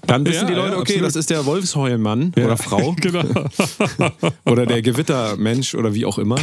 dann 0.07 0.25
wissen 0.25 0.43
Ja, 0.43 0.47
die 0.47 0.53
Leute, 0.53 0.73
ja, 0.73 0.79
okay, 0.79 0.93
absolut. 0.93 1.07
das 1.07 1.15
ist 1.15 1.29
der 1.29 1.45
Wolfsheulmann 1.45 2.31
oder 2.37 2.55
Frau 2.57 2.95
genau. 3.01 3.23
oder 4.45 4.65
der 4.65 4.81
Gewittermensch 4.81 5.75
oder 5.75 5.93
wie 5.93 6.05
auch 6.05 6.17
immer. 6.17 6.37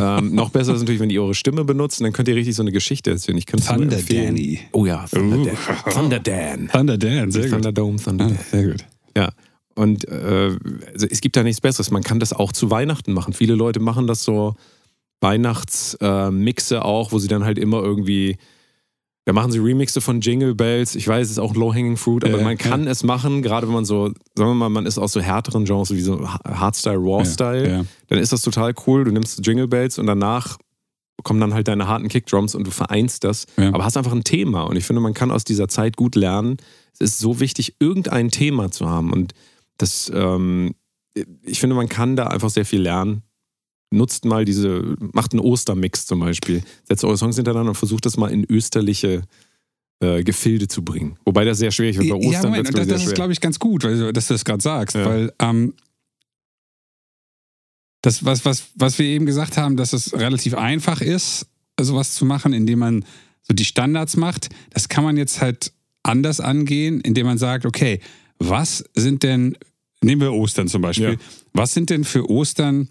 ähm, 0.00 0.34
noch 0.34 0.50
besser 0.50 0.74
ist 0.74 0.80
natürlich, 0.80 1.00
wenn 1.00 1.10
ihr 1.10 1.22
eure 1.22 1.34
Stimme 1.34 1.64
benutzt, 1.64 2.00
dann 2.00 2.12
könnt 2.12 2.28
ihr 2.28 2.36
richtig 2.36 2.54
so 2.56 2.62
eine 2.62 2.72
Geschichte 2.72 3.10
erzählen. 3.10 3.38
Ich 3.38 3.46
Thunder. 3.46 3.98
Danny. 4.08 4.60
Oh 4.72 4.86
ja, 4.86 5.04
Thunder, 5.10 5.36
Uh. 5.36 5.44
Dan. 5.44 5.92
Thunder 5.92 6.18
Dan. 6.18 6.68
Thunder 6.72 6.98
Dan, 6.98 7.30
sehr 7.30 7.42
gut. 7.44 7.50
Thunderdome, 7.52 7.96
Thunder 7.98 8.24
Ah, 8.24 8.28
Dan. 8.28 8.38
sehr 8.50 8.64
gut. 8.72 8.84
Ja. 9.16 9.30
Und 9.74 10.08
äh, 10.08 10.56
also 10.94 11.06
es 11.10 11.20
gibt 11.20 11.36
da 11.36 11.42
nichts 11.42 11.60
Besseres. 11.60 11.90
Man 11.90 12.02
kann 12.02 12.18
das 12.18 12.32
auch 12.32 12.52
zu 12.52 12.70
Weihnachten 12.70 13.12
machen. 13.12 13.34
Viele 13.34 13.54
Leute 13.54 13.78
machen 13.80 14.06
das 14.06 14.24
so 14.24 14.54
Weihnachtsmixe 15.26 16.84
auch, 16.84 17.12
wo 17.12 17.18
sie 17.18 17.28
dann 17.28 17.44
halt 17.44 17.58
immer 17.58 17.82
irgendwie. 17.82 18.36
Da 19.28 19.32
machen 19.32 19.50
sie 19.50 19.58
Remixe 19.58 20.00
von 20.00 20.20
Jingle 20.20 20.54
Bells. 20.54 20.94
Ich 20.94 21.08
weiß, 21.08 21.24
es 21.26 21.32
ist 21.32 21.38
auch 21.40 21.56
Low-Hanging 21.56 21.96
Fruit, 21.96 22.24
aber 22.24 22.38
Ja, 22.38 22.44
man 22.44 22.56
kann 22.56 22.86
es 22.86 23.02
machen, 23.02 23.42
gerade 23.42 23.66
wenn 23.66 23.74
man 23.74 23.84
so, 23.84 24.06
sagen 24.36 24.50
wir 24.50 24.54
mal, 24.54 24.68
man 24.68 24.86
ist 24.86 24.98
aus 24.98 25.10
so 25.10 25.20
härteren 25.20 25.64
Genres 25.64 25.90
wie 25.92 26.00
so 26.00 26.28
Hardstyle, 26.28 26.96
Raw-Style, 26.98 27.68
Ja, 27.68 27.76
ja. 27.78 27.84
dann 28.06 28.20
ist 28.20 28.30
das 28.32 28.42
total 28.42 28.72
cool. 28.86 29.02
Du 29.02 29.10
nimmst 29.10 29.44
Jingle 29.44 29.66
Bells 29.66 29.98
und 29.98 30.06
danach 30.06 30.58
kommen 31.24 31.40
dann 31.40 31.54
halt 31.54 31.66
deine 31.66 31.88
harten 31.88 32.06
Kickdrums 32.06 32.54
und 32.54 32.68
du 32.68 32.70
vereinst 32.70 33.24
das, 33.24 33.46
Ja. 33.56 33.74
aber 33.74 33.84
hast 33.84 33.96
einfach 33.96 34.12
ein 34.12 34.22
Thema. 34.22 34.62
Und 34.62 34.76
ich 34.76 34.84
finde, 34.84 35.00
man 35.02 35.12
kann 35.12 35.32
aus 35.32 35.42
dieser 35.42 35.66
Zeit 35.66 35.96
gut 35.96 36.14
lernen. 36.14 36.58
Es 36.92 37.00
ist 37.00 37.18
so 37.18 37.40
wichtig, 37.40 37.74
irgendein 37.80 38.30
Thema 38.30 38.70
zu 38.70 38.88
haben. 38.88 39.12
Und 39.12 39.32
das, 39.76 40.08
ähm, 40.14 40.76
ich 41.42 41.58
finde, 41.58 41.74
man 41.74 41.88
kann 41.88 42.14
da 42.14 42.28
einfach 42.28 42.50
sehr 42.50 42.64
viel 42.64 42.80
lernen. 42.82 43.22
Nutzt 43.96 44.24
mal 44.24 44.44
diese, 44.44 44.96
macht 45.12 45.32
einen 45.32 45.40
Ostermix 45.40 46.06
zum 46.06 46.20
Beispiel. 46.20 46.62
Setzt 46.84 47.04
eure 47.04 47.16
Songs 47.16 47.36
hintereinander 47.36 47.70
und 47.70 47.76
versucht 47.76 48.06
das 48.06 48.16
mal 48.16 48.30
in 48.30 48.44
österliche 48.48 49.22
äh, 50.00 50.22
Gefilde 50.22 50.68
zu 50.68 50.82
bringen. 50.82 51.18
Wobei 51.24 51.44
das 51.44 51.58
sehr 51.58 51.70
schwierig 51.70 51.98
wird. 51.98 52.10
Bei 52.10 52.16
ja, 52.16 52.28
Ostern 52.28 52.50
Moment, 52.50 52.66
wird's, 52.68 52.74
glaub 52.74 52.88
das, 52.88 52.98
das 53.00 53.06
ist, 53.08 53.14
glaube 53.14 53.32
ich, 53.32 53.40
ganz 53.40 53.58
gut, 53.58 53.84
weil, 53.84 54.12
dass 54.12 54.28
du 54.28 54.34
das 54.34 54.44
gerade 54.44 54.62
sagst. 54.62 54.96
Ja. 54.96 55.06
Weil 55.06 55.32
ähm, 55.40 55.74
das, 58.02 58.24
was, 58.24 58.44
was, 58.44 58.68
was 58.74 58.98
wir 58.98 59.06
eben 59.06 59.26
gesagt 59.26 59.56
haben, 59.56 59.76
dass 59.76 59.92
es 59.92 60.12
relativ 60.12 60.54
einfach 60.54 61.00
ist, 61.00 61.46
sowas 61.80 62.14
zu 62.14 62.24
machen, 62.24 62.52
indem 62.52 62.78
man 62.78 63.04
so 63.42 63.54
die 63.54 63.64
Standards 63.64 64.16
macht, 64.16 64.48
das 64.70 64.88
kann 64.88 65.04
man 65.04 65.16
jetzt 65.16 65.40
halt 65.40 65.72
anders 66.02 66.40
angehen, 66.40 67.00
indem 67.00 67.26
man 67.26 67.38
sagt, 67.38 67.66
okay, 67.66 68.00
was 68.38 68.84
sind 68.94 69.22
denn, 69.22 69.56
nehmen 70.02 70.20
wir 70.20 70.32
Ostern 70.32 70.68
zum 70.68 70.82
Beispiel, 70.82 71.12
Ja. 71.12 71.18
was 71.52 71.74
sind 71.74 71.90
denn 71.90 72.04
für 72.04 72.30
Ostern 72.30 72.88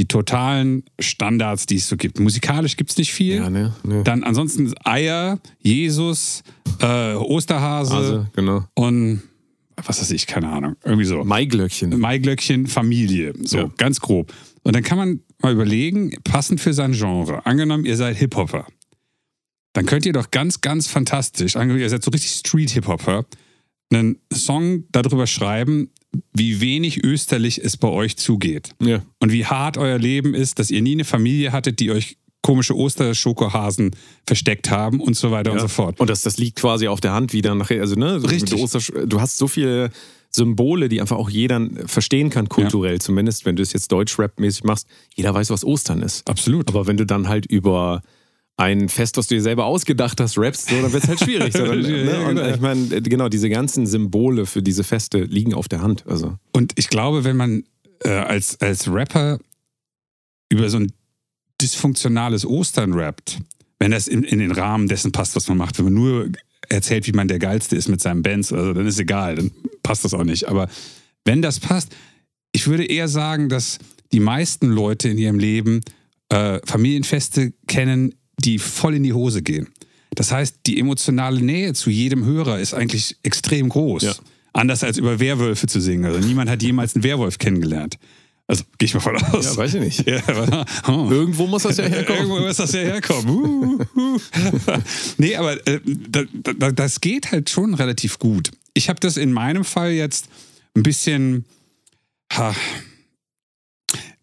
die 0.00 0.08
totalen 0.08 0.82
Standards, 0.98 1.66
die 1.66 1.76
es 1.76 1.86
so 1.86 1.98
gibt? 1.98 2.18
Musikalisch 2.20 2.76
gibt 2.78 2.90
es 2.90 2.96
nicht 2.96 3.12
viel. 3.12 3.36
Ja, 3.36 3.50
ne? 3.50 3.74
ne. 3.82 4.02
Dann 4.02 4.24
ansonsten 4.24 4.72
Eier, 4.82 5.38
Jesus, 5.58 6.42
äh, 6.80 7.12
Osterhase 7.14 7.94
Also, 7.94 8.26
genau. 8.34 8.64
und 8.74 9.20
was 9.76 10.00
weiß 10.00 10.10
ich, 10.12 10.26
keine 10.26 10.48
Ahnung, 10.48 10.76
irgendwie 10.84 11.04
so. 11.04 11.22
Maiglöckchen. 11.22 11.98
Maiglöckchen, 12.00 12.66
Familie, 12.66 13.34
so 13.44 13.58
Ja. 13.58 13.70
ganz 13.76 14.00
grob. 14.00 14.32
Und 14.62 14.74
dann 14.74 14.82
kann 14.82 14.96
man 14.96 15.20
mal 15.42 15.52
überlegen, 15.52 16.16
passend 16.24 16.60
für 16.62 16.72
sein 16.72 16.92
Genre, 16.92 17.44
angenommen, 17.44 17.84
ihr 17.84 17.96
seid 17.96 18.16
Hip-Hopper, 18.16 18.66
dann 19.74 19.84
könnt 19.86 20.06
ihr 20.06 20.12
doch 20.14 20.30
ganz, 20.30 20.62
ganz 20.62 20.86
fantastisch, 20.86 21.56
angenommen, 21.56 21.80
ihr 21.82 21.90
seid 21.90 22.02
so 22.02 22.10
richtig 22.10 22.30
Street-Hip-Hopper, 22.32 23.26
einen 23.92 24.18
Song 24.32 24.84
darüber 24.92 25.26
schreiben, 25.26 25.90
wie 26.32 26.60
wenig 26.60 27.04
österlich 27.04 27.62
es 27.62 27.76
bei 27.76 27.88
euch 27.88 28.16
zugeht 28.16 28.70
Ja. 28.82 29.02
und 29.20 29.32
wie 29.32 29.46
hart 29.46 29.76
euer 29.78 29.98
Leben 29.98 30.34
ist, 30.34 30.58
dass 30.58 30.70
ihr 30.70 30.82
nie 30.82 30.92
eine 30.92 31.04
Familie 31.04 31.52
hattet, 31.52 31.80
die 31.80 31.90
euch 31.90 32.16
komische 32.42 32.74
Osterschokohasen 32.74 33.94
versteckt 34.26 34.70
haben 34.70 35.00
und 35.00 35.14
so 35.14 35.30
weiter 35.30 35.52
und 35.52 35.60
so 35.60 35.68
fort. 35.68 36.00
Und 36.00 36.08
das, 36.10 36.22
das 36.22 36.38
liegt 36.38 36.58
quasi 36.58 36.88
auf 36.88 37.00
der 37.00 37.12
Hand 37.12 37.32
wieder 37.32 37.54
nachher. 37.54 37.80
Also, 37.80 37.96
ne, 37.96 38.22
Richtig. 38.22 38.58
Du, 39.06 39.20
hast 39.20 39.36
so 39.36 39.46
viele 39.46 39.90
Symbole, 40.30 40.88
die 40.88 41.00
einfach 41.00 41.16
auch 41.18 41.28
jeder 41.28 41.60
verstehen 41.86 42.30
kann, 42.30 42.48
kulturell 42.48 43.00
zumindest, 43.00 43.44
wenn 43.44 43.56
du 43.56 43.62
es 43.62 43.72
jetzt 43.72 43.92
Deutsch-Rap-mäßig 43.92 44.64
machst. 44.64 44.86
Jeder 45.14 45.34
weiß, 45.34 45.50
was 45.50 45.64
Ostern 45.64 46.02
ist. 46.02 46.26
Absolut. 46.28 46.68
Aber 46.68 46.86
wenn 46.86 46.96
du 46.96 47.04
dann 47.04 47.28
halt 47.28 47.46
über 47.46 48.00
ein 48.60 48.90
Fest, 48.90 49.16
was 49.16 49.26
du 49.26 49.36
dir 49.36 49.40
selber 49.40 49.64
ausgedacht 49.64 50.20
hast, 50.20 50.36
rappst, 50.36 50.68
so, 50.68 50.82
dann 50.82 50.92
wird 50.92 51.02
es 51.02 51.08
halt 51.08 51.20
schwierig. 51.20 51.54
So, 51.54 51.64
dann, 51.64 51.80
ne? 51.82 52.26
Und 52.26 52.36
genau. 52.36 52.48
ich 52.48 52.60
meine, 52.60 53.02
genau, 53.02 53.30
diese 53.30 53.48
ganzen 53.48 53.86
Symbole 53.86 54.44
für 54.44 54.62
diese 54.62 54.84
Feste 54.84 55.20
liegen 55.20 55.54
auf 55.54 55.66
der 55.66 55.80
Hand. 55.80 56.04
Also, 56.06 56.36
Und 56.52 56.74
ich 56.76 56.90
glaube, 56.90 57.24
wenn 57.24 57.38
man 57.38 57.64
äh, 58.04 58.10
als, 58.10 58.60
als 58.60 58.92
Rapper 58.92 59.38
über 60.50 60.68
so 60.68 60.76
ein 60.76 60.92
dysfunktionales 61.62 62.44
Ostern 62.44 62.92
rappt, 62.92 63.38
wenn 63.78 63.92
das 63.92 64.08
in, 64.08 64.24
in 64.24 64.40
den 64.40 64.52
Rahmen 64.52 64.88
dessen 64.88 65.10
passt, 65.10 65.36
was 65.36 65.48
man 65.48 65.56
macht, 65.56 65.78
wenn 65.78 65.86
man 65.86 65.94
nur 65.94 66.28
erzählt, 66.68 67.06
wie 67.06 67.12
man 67.12 67.28
der 67.28 67.38
Geilste 67.38 67.76
ist 67.76 67.88
mit 67.88 68.02
seinen 68.02 68.22
Bands, 68.22 68.52
also 68.52 68.74
dann 68.74 68.86
ist 68.86 69.00
egal, 69.00 69.36
dann 69.36 69.50
passt 69.82 70.04
das 70.04 70.12
auch 70.12 70.24
nicht. 70.24 70.48
Aber 70.48 70.68
wenn 71.24 71.40
das 71.40 71.60
passt, 71.60 71.96
ich 72.52 72.66
würde 72.66 72.84
eher 72.84 73.08
sagen, 73.08 73.48
dass 73.48 73.78
die 74.12 74.20
meisten 74.20 74.68
Leute 74.68 75.08
in 75.08 75.16
ihrem 75.16 75.38
Leben 75.38 75.80
äh, 76.28 76.60
Familienfeste 76.66 77.54
kennen, 77.66 78.14
die 78.40 78.58
voll 78.58 78.94
in 78.94 79.02
die 79.02 79.12
Hose 79.12 79.42
gehen. 79.42 79.68
Das 80.14 80.32
heißt, 80.32 80.56
die 80.66 80.78
emotionale 80.80 81.40
Nähe 81.40 81.72
zu 81.72 81.90
jedem 81.90 82.24
Hörer 82.24 82.58
ist 82.58 82.74
eigentlich 82.74 83.16
extrem 83.22 83.68
groß. 83.68 84.02
Ja. 84.02 84.14
Anders 84.52 84.82
als 84.82 84.98
über 84.98 85.20
Werwölfe 85.20 85.68
zu 85.68 85.80
singen. 85.80 86.04
Also 86.04 86.18
niemand 86.18 86.50
hat 86.50 86.62
jemals 86.62 86.96
einen 86.96 87.04
Werwolf 87.04 87.38
kennengelernt. 87.38 87.96
Also 88.48 88.64
gehe 88.78 88.86
ich 88.86 88.94
mal 88.94 89.00
von 89.00 89.16
aus. 89.16 89.44
ja, 89.44 89.56
weiß 89.56 89.74
ich 89.74 89.80
nicht. 89.80 90.06
Ja, 90.08 90.20
aber, 90.26 90.66
oh. 90.88 91.08
Irgendwo 91.08 91.46
muss 91.46 91.62
das 91.62 91.76
ja 91.76 91.84
herkommen. 91.84 92.22
Irgendwo 92.22 92.40
muss 92.40 92.56
das 92.56 92.72
ja 92.72 92.80
herkommen. 92.80 93.28
Uh, 93.28 93.78
uh. 93.94 94.18
nee, 95.18 95.36
aber 95.36 95.64
äh, 95.68 95.80
da, 95.84 96.24
da, 96.58 96.72
das 96.72 97.00
geht 97.00 97.30
halt 97.30 97.48
schon 97.48 97.74
relativ 97.74 98.18
gut. 98.18 98.50
Ich 98.74 98.88
habe 98.88 98.98
das 98.98 99.16
in 99.16 99.32
meinem 99.32 99.64
Fall 99.64 99.92
jetzt 99.92 100.28
ein 100.74 100.82
bisschen. 100.82 101.44
Ha, 102.32 102.54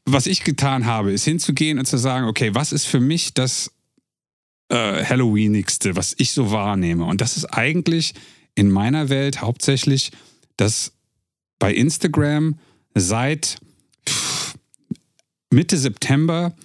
was 0.03 0.25
ich 0.25 0.43
getan 0.43 0.85
habe, 0.85 1.11
ist 1.11 1.25
hinzugehen 1.25 1.79
und 1.79 1.85
zu 1.85 1.97
sagen, 1.97 2.27
okay, 2.27 2.53
was 2.53 2.71
ist 2.71 2.85
für 2.85 3.01
mich 3.01 3.33
das 3.33 3.71
äh, 4.69 5.03
Halloweenigste, 5.03 5.95
was 5.95 6.15
ich 6.17 6.31
so 6.31 6.51
wahrnehme? 6.51 7.05
Und 7.05 7.21
das 7.21 7.37
ist 7.37 7.45
eigentlich 7.45 8.13
in 8.55 8.69
meiner 8.69 9.09
Welt 9.09 9.41
hauptsächlich, 9.41 10.11
dass 10.57 10.93
bei 11.59 11.73
Instagram 11.73 12.59
seit 12.95 13.57
Mitte 15.49 15.77
September 15.77 16.55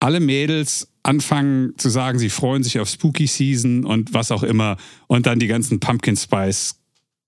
alle 0.00 0.20
Mädels 0.20 0.88
anfangen 1.02 1.76
zu 1.76 1.90
sagen, 1.90 2.18
sie 2.18 2.30
freuen 2.30 2.62
sich 2.62 2.78
auf 2.78 2.88
Spooky 2.88 3.26
Season 3.26 3.84
und 3.84 4.14
was 4.14 4.30
auch 4.30 4.42
immer 4.42 4.76
und 5.06 5.26
dann 5.26 5.38
die 5.38 5.46
ganzen 5.46 5.80
Pumpkin 5.80 6.16
Spice 6.16 6.76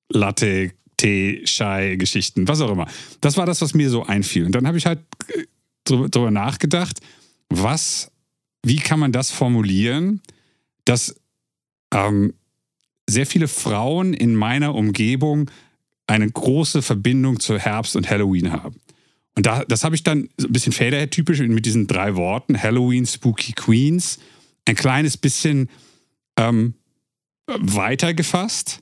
Latte, 0.08 0.72
Tee, 0.96 1.42
Chai 1.44 1.96
Geschichten, 1.96 2.48
was 2.48 2.60
auch 2.60 2.70
immer. 2.70 2.86
Das 3.20 3.36
war 3.36 3.44
das, 3.44 3.60
was 3.60 3.74
mir 3.74 3.90
so 3.90 4.04
einfiel. 4.04 4.46
Und 4.46 4.52
dann 4.52 4.66
habe 4.66 4.78
ich 4.78 4.86
halt 4.86 5.00
äh, 5.28 5.44
drüber 5.84 6.30
nachgedacht, 6.30 7.00
was, 7.48 8.10
wie 8.66 8.78
kann 8.78 8.98
man 8.98 9.12
das 9.12 9.30
formulieren, 9.30 10.20
dass 10.84 11.14
ähm, 11.94 12.34
sehr 13.08 13.24
viele 13.24 13.46
Frauen 13.46 14.12
in 14.12 14.34
meiner 14.34 14.74
Umgebung 14.74 15.48
eine 16.08 16.28
große 16.28 16.82
Verbindung 16.82 17.38
zu 17.38 17.60
Herbst 17.60 17.94
und 17.94 18.10
Halloween 18.10 18.50
haben. 18.50 18.80
Und 19.36 19.46
da, 19.46 19.64
das 19.64 19.84
habe 19.84 19.94
ich 19.94 20.02
dann 20.02 20.30
so 20.36 20.48
ein 20.48 20.52
bisschen 20.52 20.72
Faderhead-typisch 20.72 21.38
mit 21.42 21.64
diesen 21.64 21.86
drei 21.86 22.16
Worten, 22.16 22.60
Halloween, 22.60 23.06
Spooky 23.06 23.52
Queens, 23.52 24.18
ein 24.64 24.74
kleines 24.74 25.16
bisschen 25.16 25.68
ähm, 26.36 26.74
weiter 27.46 28.14
gefasst. 28.14 28.80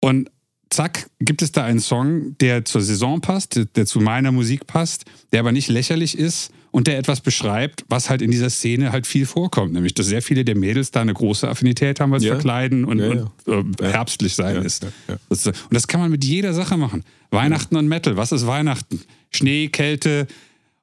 Und 0.00 0.30
zack, 0.70 1.10
gibt 1.18 1.42
es 1.42 1.52
da 1.52 1.62
einen 1.62 1.80
Song, 1.80 2.38
der 2.38 2.64
zur 2.64 2.80
Saison 2.80 3.20
passt, 3.20 3.60
der 3.76 3.84
zu 3.84 4.00
meiner 4.00 4.32
Musik 4.32 4.66
passt, 4.66 5.04
der 5.32 5.40
aber 5.40 5.52
nicht 5.52 5.68
lächerlich 5.68 6.16
ist 6.16 6.52
und 6.70 6.86
der 6.86 6.98
etwas 6.98 7.20
beschreibt, 7.20 7.84
was 7.88 8.10
halt 8.10 8.22
in 8.22 8.30
dieser 8.30 8.50
Szene 8.50 8.92
halt 8.92 9.06
viel 9.06 9.26
vorkommt. 9.26 9.72
Nämlich, 9.72 9.94
dass 9.94 10.06
sehr 10.06 10.22
viele 10.22 10.44
der 10.44 10.56
Mädels 10.56 10.90
da 10.90 11.00
eine 11.00 11.14
große 11.14 11.48
Affinität 11.48 12.00
haben, 12.00 12.12
was 12.12 12.22
Ja. 12.22 12.34
Verkleiden 12.34 12.84
und, 12.84 12.98
Ja, 12.98 13.30
und 13.46 13.80
äh, 13.80 13.90
herbstlich 13.92 14.34
sein 14.34 14.56
Ja, 14.56 14.62
ist. 14.62 14.82
ja, 14.82 14.88
ja. 15.08 15.16
Das, 15.28 15.46
und 15.46 15.54
das 15.70 15.86
kann 15.88 16.00
man 16.00 16.10
mit 16.10 16.24
jeder 16.24 16.52
Sache 16.54 16.76
machen. 16.76 17.04
Weihnachten 17.30 17.76
und 17.76 17.88
Metal. 17.88 18.16
Was 18.16 18.32
ist 18.32 18.46
Weihnachten? 18.46 19.00
Schnee, 19.30 19.68
Kälte. 19.68 20.26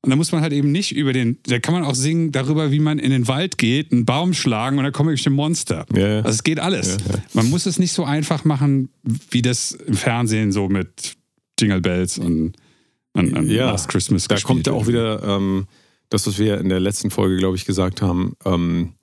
Und 0.02 0.12
da 0.12 0.16
muss 0.16 0.32
man 0.32 0.42
halt 0.42 0.54
eben 0.54 0.72
nicht 0.72 0.96
über 0.96 1.14
den, 1.14 1.38
da 1.48 1.58
kann 1.58 1.74
man 1.74 1.84
auch 1.84 1.96
singen 1.96 2.32
darüber, 2.32 2.72
wie 2.72 2.80
man 2.80 3.00
in 3.00 3.10
den 3.10 3.28
Wald 3.28 3.58
geht, 3.58 3.92
einen 3.92 4.06
Baum 4.06 4.34
schlagen 4.34 4.78
und 4.78 4.84
da 4.84 4.92
kommen 4.92 5.10
irgendwelche 5.10 5.32
Monster. 5.32 5.86
Ja, 5.96 6.08
ja. 6.08 6.18
Also 6.18 6.30
es 6.30 6.44
geht 6.44 6.60
alles. 6.60 6.98
Ja, 7.08 7.14
ja. 7.16 7.24
Man 7.34 7.50
muss 7.50 7.66
es 7.66 7.80
nicht 7.80 7.92
so 7.92 8.06
einfach 8.06 8.46
machen, 8.46 8.90
wie 9.32 9.42
das 9.42 9.72
im 9.72 9.96
Fernsehen 9.96 10.52
so 10.52 10.70
mit 10.70 11.16
Jingle 11.60 11.82
Bells 11.82 12.20
und, 12.20 12.54
und, 13.16 13.36
und 13.38 13.50
Ja, 13.50 13.72
Last 13.72 13.90
Christmas 13.90 14.28
Da 14.28 14.36
gespielt 14.36 14.48
kommt 14.48 14.68
ja 14.68 14.74
auch 14.74 14.88
wieder 14.88 15.24
ähm, 15.24 15.66
das, 16.10 16.28
was 16.28 16.38
wir 16.38 16.60
in 16.60 16.70
der 16.70 16.80
letzten 16.80 17.10
Folge, 17.10 17.38
glaube 17.38 17.56
ich, 17.58 17.66
gesagt 17.66 18.02
haben, 18.02 18.36
ähm, 18.46 18.94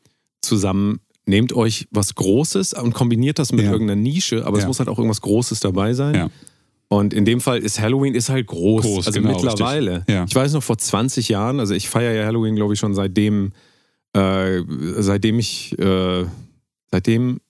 zusammen. 0.40 1.00
Nehmt 1.24 1.52
euch 1.52 1.86
was 1.90 2.14
Großes 2.14 2.74
und 2.74 2.94
kombiniert 2.94 3.38
das 3.38 3.52
mit 3.52 3.64
Ja. 3.64 3.72
irgendeiner 3.72 4.00
Nische, 4.00 4.44
aber 4.46 4.56
es 4.58 4.64
Ja. 4.64 4.68
muss 4.68 4.78
halt 4.80 4.88
auch 4.88 4.98
irgendwas 4.98 5.20
Großes 5.20 5.60
dabei 5.60 5.92
sein. 5.94 6.14
Ja. 6.14 6.30
Und 6.88 7.14
in 7.14 7.24
dem 7.24 7.40
Fall 7.40 7.58
ist 7.60 7.80
Halloween 7.80 8.14
ist 8.14 8.28
halt 8.28 8.46
groß. 8.48 8.82
Groß, 8.82 9.06
also 9.06 9.20
genau, 9.20 9.32
mittlerweile. 9.32 10.04
Ja. 10.08 10.24
Ich 10.28 10.34
weiß 10.34 10.52
noch 10.52 10.62
vor 10.62 10.76
20 10.78 11.28
Jahren, 11.28 11.58
also 11.60 11.74
ich 11.74 11.88
feiere 11.88 12.12
ja 12.12 12.26
Halloween, 12.26 12.54
glaube 12.56 12.74
ich, 12.74 12.80
schon 12.80 12.94
seitdem, 12.94 13.52
äh, 14.14 14.60
seitdem 14.98 15.38
ich 15.38 15.78
äh, 15.78 16.24
seitdem, 16.90 17.40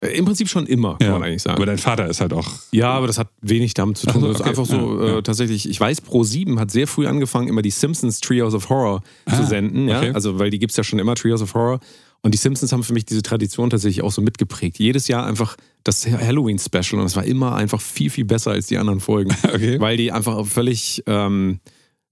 im 0.00 0.24
Prinzip 0.24 0.48
schon 0.48 0.66
immer, 0.66 0.96
kann 0.98 1.08
Ja. 1.08 1.12
man 1.12 1.22
eigentlich 1.24 1.42
sagen. 1.42 1.56
Aber 1.56 1.66
dein 1.66 1.78
Vater 1.78 2.08
ist 2.08 2.20
halt 2.20 2.32
auch. 2.32 2.48
Ja, 2.72 2.90
aber 2.92 3.06
das 3.06 3.18
hat 3.18 3.28
wenig 3.42 3.74
damit 3.74 3.98
zu 3.98 4.06
tun. 4.06 4.22
So, 4.22 4.28
Das 4.28 4.36
ist 4.36 4.40
okay. 4.40 4.48
einfach 4.50 4.66
so 4.66 5.00
Ja, 5.02 5.06
ja. 5.08 5.18
Äh, 5.18 5.22
tatsächlich, 5.22 5.68
ich 5.68 5.78
weiß, 5.78 6.02
Pro7 6.04 6.58
hat 6.58 6.70
sehr 6.70 6.86
früh 6.86 7.06
angefangen, 7.06 7.48
immer 7.48 7.62
die 7.62 7.70
Simpsons 7.70 8.20
Trios 8.20 8.54
of 8.54 8.68
Horror 8.70 9.02
zu 9.28 9.34
Ah, 9.34 9.46
senden. 9.46 9.88
Ja? 9.88 9.98
okay. 9.98 10.12
Also, 10.12 10.38
weil 10.38 10.50
die 10.50 10.58
gibt 10.58 10.70
es 10.72 10.76
ja 10.76 10.84
schon 10.84 10.98
immer, 10.98 11.14
Trios 11.16 11.42
of 11.42 11.52
Horror. 11.54 11.80
Und 12.22 12.32
die 12.34 12.38
Simpsons 12.38 12.72
haben 12.72 12.82
für 12.82 12.92
mich 12.92 13.06
diese 13.06 13.22
Tradition 13.22 13.70
tatsächlich 13.70 14.02
auch 14.02 14.12
so 14.12 14.20
mitgeprägt. 14.20 14.78
Jedes 14.78 15.08
Jahr 15.08 15.24
einfach 15.26 15.56
das 15.84 16.06
Halloween-Special 16.06 17.00
und 17.00 17.06
es 17.06 17.16
war 17.16 17.24
immer 17.24 17.54
einfach 17.54 17.80
viel, 17.80 18.10
viel 18.10 18.26
besser 18.26 18.50
als 18.50 18.66
die 18.66 18.76
anderen 18.78 19.00
Folgen. 19.00 19.34
Okay. 19.44 19.80
Weil 19.80 19.96
die 19.96 20.12
einfach 20.12 20.44
völlig, 20.46 21.02
ähm, 21.06 21.60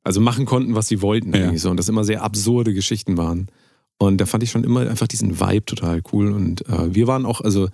also 0.04 0.20
machen 0.20 0.46
konnten, 0.46 0.74
was 0.74 0.88
sie 0.88 1.02
wollten 1.02 1.34
Ja. 1.34 1.44
eigentlich 1.44 1.60
so. 1.62 1.70
Und 1.70 1.76
das 1.78 1.88
immer 1.90 2.04
sehr 2.04 2.22
absurde 2.22 2.72
Geschichten 2.74 3.16
waren. 3.18 3.48
Und 3.98 4.20
da 4.20 4.26
fand 4.26 4.42
ich 4.44 4.50
schon 4.50 4.64
immer 4.64 4.88
einfach 4.88 5.08
diesen 5.08 5.40
Vibe 5.40 5.64
total 5.64 6.02
cool. 6.12 6.32
Und 6.32 6.66
äh, 6.68 6.94
wir 6.94 7.06
waren 7.06 7.26
auch, 7.26 7.40
also 7.40 7.68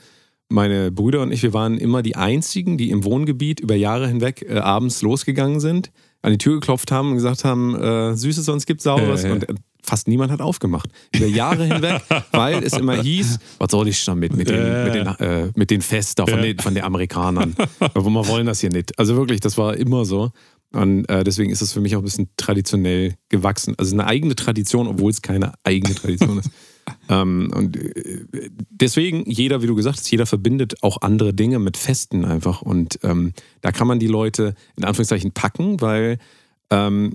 meine 0.48 0.90
Brüder 0.90 1.22
und 1.22 1.32
ich, 1.32 1.42
wir 1.42 1.52
waren 1.52 1.78
immer 1.78 2.02
die 2.02 2.16
Einzigen, 2.16 2.78
die 2.78 2.90
im 2.90 3.04
Wohngebiet 3.04 3.60
über 3.60 3.74
Jahre 3.74 4.08
hinweg 4.08 4.44
äh, 4.48 4.58
abends 4.58 5.02
losgegangen 5.02 5.60
sind, 5.60 5.90
an 6.22 6.32
die 6.32 6.38
Tür 6.38 6.54
geklopft 6.54 6.90
haben 6.90 7.10
und 7.10 7.14
gesagt 7.16 7.44
haben, 7.44 7.74
äh, 7.74 8.16
Süßes, 8.16 8.44
sonst 8.44 8.66
gibt's 8.66 8.84
Saures. 8.84 9.24
Ja. 9.24 9.32
Und 9.32 9.48
äh, 9.48 9.54
fast 9.82 10.08
niemand 10.08 10.32
hat 10.32 10.40
aufgemacht. 10.40 10.88
Über 11.14 11.26
Jahre 11.26 11.64
hinweg, 11.64 12.02
weil 12.32 12.62
es 12.62 12.72
immer 12.72 13.00
hieß, 13.02 13.38
was 13.58 13.70
soll 13.70 13.88
ich 13.88 14.02
damit 14.04 14.34
mit 14.34 14.48
den, 14.48 14.84
mit 14.84 14.94
den, 14.94 15.06
äh, 15.06 15.50
mit 15.54 15.70
den 15.70 15.82
Fest 15.82 16.18
da 16.18 16.26
von, 16.26 16.40
den, 16.40 16.58
von 16.58 16.74
den 16.74 16.84
Amerikanern. 16.84 17.54
Aber 17.80 18.04
wir 18.04 18.28
wollen 18.28 18.46
das 18.46 18.60
hier 18.60 18.70
nicht. 18.70 18.98
Also 18.98 19.16
wirklich, 19.16 19.40
das 19.40 19.58
war 19.58 19.76
immer 19.76 20.04
so. 20.04 20.30
Und 20.74 21.08
äh, 21.08 21.24
deswegen 21.24 21.50
ist 21.50 21.62
es 21.62 21.72
für 21.72 21.80
mich 21.80 21.94
auch 21.96 22.00
ein 22.00 22.04
bisschen 22.04 22.28
traditionell 22.36 23.14
gewachsen. 23.28 23.74
Also 23.78 23.94
eine 23.94 24.06
eigene 24.06 24.34
Tradition, 24.34 24.86
obwohl 24.88 25.10
es 25.10 25.22
keine 25.22 25.52
eigene 25.62 25.94
Tradition 25.94 26.38
ist. 26.38 26.50
ähm, 27.08 27.50
und 27.54 27.76
äh, 27.76 28.50
deswegen, 28.70 29.24
jeder, 29.30 29.62
wie 29.62 29.66
du 29.66 29.74
gesagt 29.74 29.98
hast, 29.98 30.10
jeder 30.10 30.26
verbindet 30.26 30.82
auch 30.82 31.00
andere 31.02 31.32
Dinge 31.32 31.58
mit 31.58 31.76
Festen 31.76 32.24
einfach. 32.24 32.60
Und 32.62 32.98
ähm, 33.02 33.32
da 33.60 33.72
kann 33.72 33.86
man 33.86 33.98
die 33.98 34.06
Leute 34.08 34.54
in 34.76 34.84
Anführungszeichen 34.84 35.32
packen, 35.32 35.80
weil, 35.80 36.18
ähm, 36.70 37.14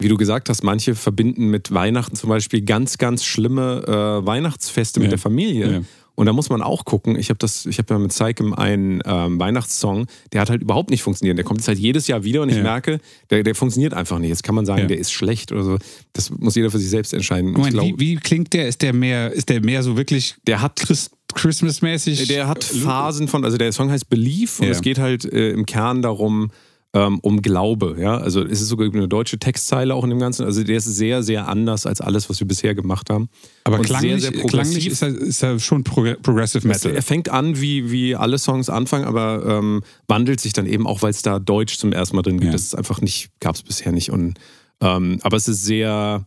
wie 0.00 0.08
du 0.08 0.16
gesagt 0.16 0.48
hast, 0.48 0.64
manche 0.64 0.94
verbinden 0.96 1.48
mit 1.48 1.72
Weihnachten 1.72 2.16
zum 2.16 2.28
Beispiel 2.30 2.62
ganz, 2.62 2.98
ganz 2.98 3.24
schlimme 3.24 3.84
äh, 3.86 4.26
Weihnachtsfeste 4.26 4.98
mit 4.98 5.06
Ja. 5.06 5.10
der 5.10 5.18
Familie. 5.18 5.70
Ja. 5.72 5.80
Und 6.22 6.26
da 6.26 6.32
muss 6.32 6.50
man 6.50 6.62
auch 6.62 6.84
gucken. 6.84 7.16
Ich 7.18 7.30
habe 7.30 7.38
das, 7.38 7.66
ich 7.66 7.78
habe 7.78 7.94
ja 7.94 7.98
mit 7.98 8.12
Saikem 8.12 8.54
einen 8.54 9.02
ähm, 9.04 9.40
Weihnachtssong, 9.40 10.06
der 10.32 10.40
hat 10.40 10.50
halt 10.50 10.62
überhaupt 10.62 10.90
nicht 10.90 11.02
funktioniert. 11.02 11.36
Der 11.36 11.44
kommt 11.44 11.58
jetzt 11.58 11.66
halt 11.66 11.80
jedes 11.80 12.06
Jahr 12.06 12.22
wieder 12.22 12.42
und 12.42 12.48
ich 12.48 12.58
Ja. 12.58 12.62
merke, 12.62 13.00
der, 13.30 13.42
der 13.42 13.56
funktioniert 13.56 13.92
einfach 13.92 14.20
nicht. 14.20 14.28
Jetzt 14.28 14.44
kann 14.44 14.54
man 14.54 14.64
sagen, 14.64 14.82
Ja. 14.82 14.86
der 14.86 14.98
ist 14.98 15.10
schlecht 15.12 15.50
oder 15.50 15.64
so. 15.64 15.78
Das 16.12 16.30
muss 16.30 16.54
jeder 16.54 16.70
für 16.70 16.78
sich 16.78 16.90
selbst 16.90 17.12
entscheiden. 17.12 17.50
Moment, 17.50 17.72
glaub, 17.72 17.86
wie, 17.86 17.98
wie 17.98 18.16
klingt 18.18 18.52
der? 18.52 18.68
Ist 18.68 18.82
der 18.82 18.92
mehr, 18.92 19.32
ist 19.32 19.48
der 19.48 19.60
mehr 19.64 19.82
so 19.82 19.96
wirklich 19.96 20.36
der 20.46 20.62
hat 20.62 20.76
Chris, 20.76 21.10
Christmas-mäßig? 21.34 22.28
Der 22.28 22.46
hat 22.46 22.62
Phasen 22.62 23.26
von, 23.26 23.44
also 23.44 23.56
der 23.58 23.72
Song 23.72 23.90
heißt 23.90 24.08
Belief 24.08 24.60
und 24.60 24.68
es 24.68 24.80
geht 24.80 24.98
halt 24.98 25.24
äh, 25.24 25.50
im 25.50 25.66
Kern 25.66 26.02
darum, 26.02 26.52
ähm, 26.94 27.18
um 27.20 27.40
Glaube. 27.40 27.96
Ja? 27.98 28.18
Also 28.18 28.44
es 28.44 28.60
ist 28.60 28.68
sogar 28.68 28.88
eine 28.92 29.08
deutsche 29.08 29.38
Textzeile 29.38 29.94
auch 29.94 30.04
in 30.04 30.10
dem 30.10 30.18
Ganzen. 30.18 30.44
Also 30.44 30.62
der 30.62 30.76
ist 30.76 30.84
sehr, 30.84 31.22
sehr 31.22 31.48
anders 31.48 31.86
als 31.86 32.00
alles, 32.00 32.28
was 32.28 32.40
wir 32.40 32.46
bisher 32.46 32.74
gemacht 32.74 33.08
haben. 33.10 33.28
Aber 33.64 33.78
und 33.78 33.86
klanglich, 33.86 34.22
sehr, 34.22 34.32
sehr 34.32 34.42
klanglich 34.44 34.86
ist, 34.86 35.02
er, 35.02 35.08
ist 35.08 35.42
er 35.42 35.58
schon 35.58 35.84
Progr 35.84 36.16
Progressive 36.22 36.58
Es- 36.58 36.64
Metal. 36.64 36.94
Er 36.94 37.02
fängt 37.02 37.28
an, 37.30 37.60
wie, 37.60 37.90
wie 37.90 38.14
alle 38.14 38.38
Songs 38.38 38.68
anfangen, 38.68 39.04
aber 39.04 39.44
ähm, 39.46 39.82
wandelt 40.06 40.40
sich 40.40 40.52
dann 40.52 40.66
eben 40.66 40.86
auch, 40.86 41.02
weil 41.02 41.10
es 41.10 41.22
da 41.22 41.38
Deutsch 41.38 41.78
zum 41.78 41.92
ersten 41.92 42.16
Mal 42.16 42.22
drin 42.22 42.38
gibt. 42.38 42.46
Ja. 42.46 42.52
Das 42.52 42.62
ist 42.62 42.74
einfach 42.74 43.00
nicht, 43.00 43.30
gab 43.40 43.54
es 43.54 43.62
bisher 43.62 43.92
nicht. 43.92 44.10
Und, 44.10 44.34
ähm, 44.80 45.18
aber 45.22 45.38
es 45.38 45.48
ist 45.48 45.64
sehr, 45.64 46.26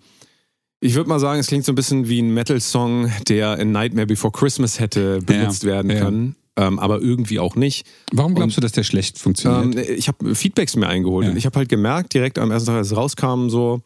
ich 0.79 0.95
würde 0.95 1.09
mal 1.09 1.19
sagen, 1.19 1.39
es 1.39 1.47
klingt 1.47 1.65
so 1.65 1.71
ein 1.71 1.75
bisschen 1.75 2.09
wie 2.09 2.21
ein 2.21 2.33
Metal-Song, 2.33 3.11
der 3.27 3.59
in 3.59 3.71
Nightmare 3.71 4.07
Before 4.07 4.31
Christmas 4.31 4.79
hätte 4.79 5.19
benutzt 5.21 5.63
werden 5.63 5.91
ja. 5.91 5.99
können. 5.99 6.35
Ähm, 6.57 6.79
aber 6.79 7.01
irgendwie 7.01 7.39
auch 7.39 7.55
nicht. 7.55 7.85
Warum 8.13 8.33
glaubst 8.33 8.55
du, 8.55 8.61
dass 8.61 8.71
der 8.71 8.83
schlecht 8.83 9.19
funktioniert? 9.19 9.75
Ähm, 9.89 9.95
ich 9.97 10.07
habe 10.07 10.33
Feedbacks 10.35 10.75
mir 10.77 10.87
eingeholt 10.87 11.25
Ja. 11.25 11.31
und 11.31 11.37
ich 11.37 11.45
habe 11.45 11.57
halt 11.59 11.67
gemerkt, 11.69 12.13
direkt 12.13 12.39
am 12.39 12.49
ersten 12.51 12.67
Tag, 12.67 12.77
als 12.77 12.91
es 12.91 12.95
rauskam, 12.97 13.49
so, 13.49 13.81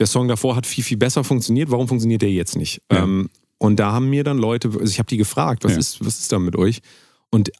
der 0.00 0.06
Song 0.06 0.26
davor 0.26 0.56
hat 0.56 0.66
viel, 0.66 0.82
viel 0.82 0.96
besser 0.96 1.24
funktioniert. 1.24 1.70
Warum 1.70 1.88
funktioniert 1.88 2.22
der 2.22 2.30
jetzt 2.32 2.56
nicht? 2.56 2.80
Ja. 2.90 3.02
Ähm, 3.04 3.28
und 3.58 3.76
da 3.78 3.92
haben 3.92 4.08
mir 4.08 4.24
dann 4.24 4.38
Leute, 4.38 4.68
also 4.68 4.84
ich 4.86 4.98
habe 4.98 5.08
die 5.08 5.18
gefragt, 5.18 5.62
was, 5.64 5.72
Ja. 5.72 5.78
ist, 5.78 6.00
was 6.04 6.18
ist 6.20 6.32
da 6.32 6.38
mit 6.38 6.56
euch? 6.56 6.80
Und 7.28 7.50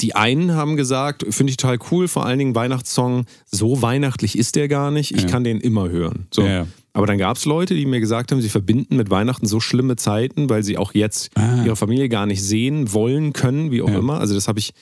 die 0.00 0.14
einen 0.16 0.54
haben 0.54 0.76
gesagt, 0.76 1.24
finde 1.30 1.50
ich 1.50 1.56
total 1.56 1.78
cool, 1.90 2.08
vor 2.08 2.26
allen 2.26 2.38
Dingen 2.38 2.54
Weihnachtssong, 2.54 3.26
so 3.46 3.80
weihnachtlich 3.80 4.36
ist 4.36 4.56
der 4.56 4.68
gar 4.68 4.90
nicht, 4.90 5.12
ich 5.14 5.22
Ja. 5.22 5.28
kann 5.28 5.44
den 5.44 5.60
immer 5.60 5.88
hören. 5.88 6.26
So. 6.32 6.42
Ja. 6.42 6.66
Aber 6.92 7.06
dann 7.06 7.18
gab 7.18 7.36
es 7.36 7.44
Leute, 7.44 7.74
die 7.74 7.86
mir 7.86 8.00
gesagt 8.00 8.30
haben, 8.32 8.40
sie 8.40 8.48
verbinden 8.48 8.96
mit 8.96 9.10
Weihnachten 9.10 9.46
so 9.46 9.60
schlimme 9.60 9.96
Zeiten, 9.96 10.48
weil 10.48 10.62
sie 10.62 10.78
auch 10.78 10.94
jetzt 10.94 11.30
Ah. 11.36 11.64
ihre 11.64 11.76
Familie 11.76 12.08
gar 12.08 12.26
nicht 12.26 12.42
sehen 12.42 12.92
wollen 12.92 13.32
können, 13.32 13.70
wie 13.70 13.82
auch 13.82 13.88
Ja. 13.90 13.98
immer. 13.98 14.20
Also 14.20 14.34
das 14.34 14.46
habe 14.48 14.58
ich, 14.58 14.72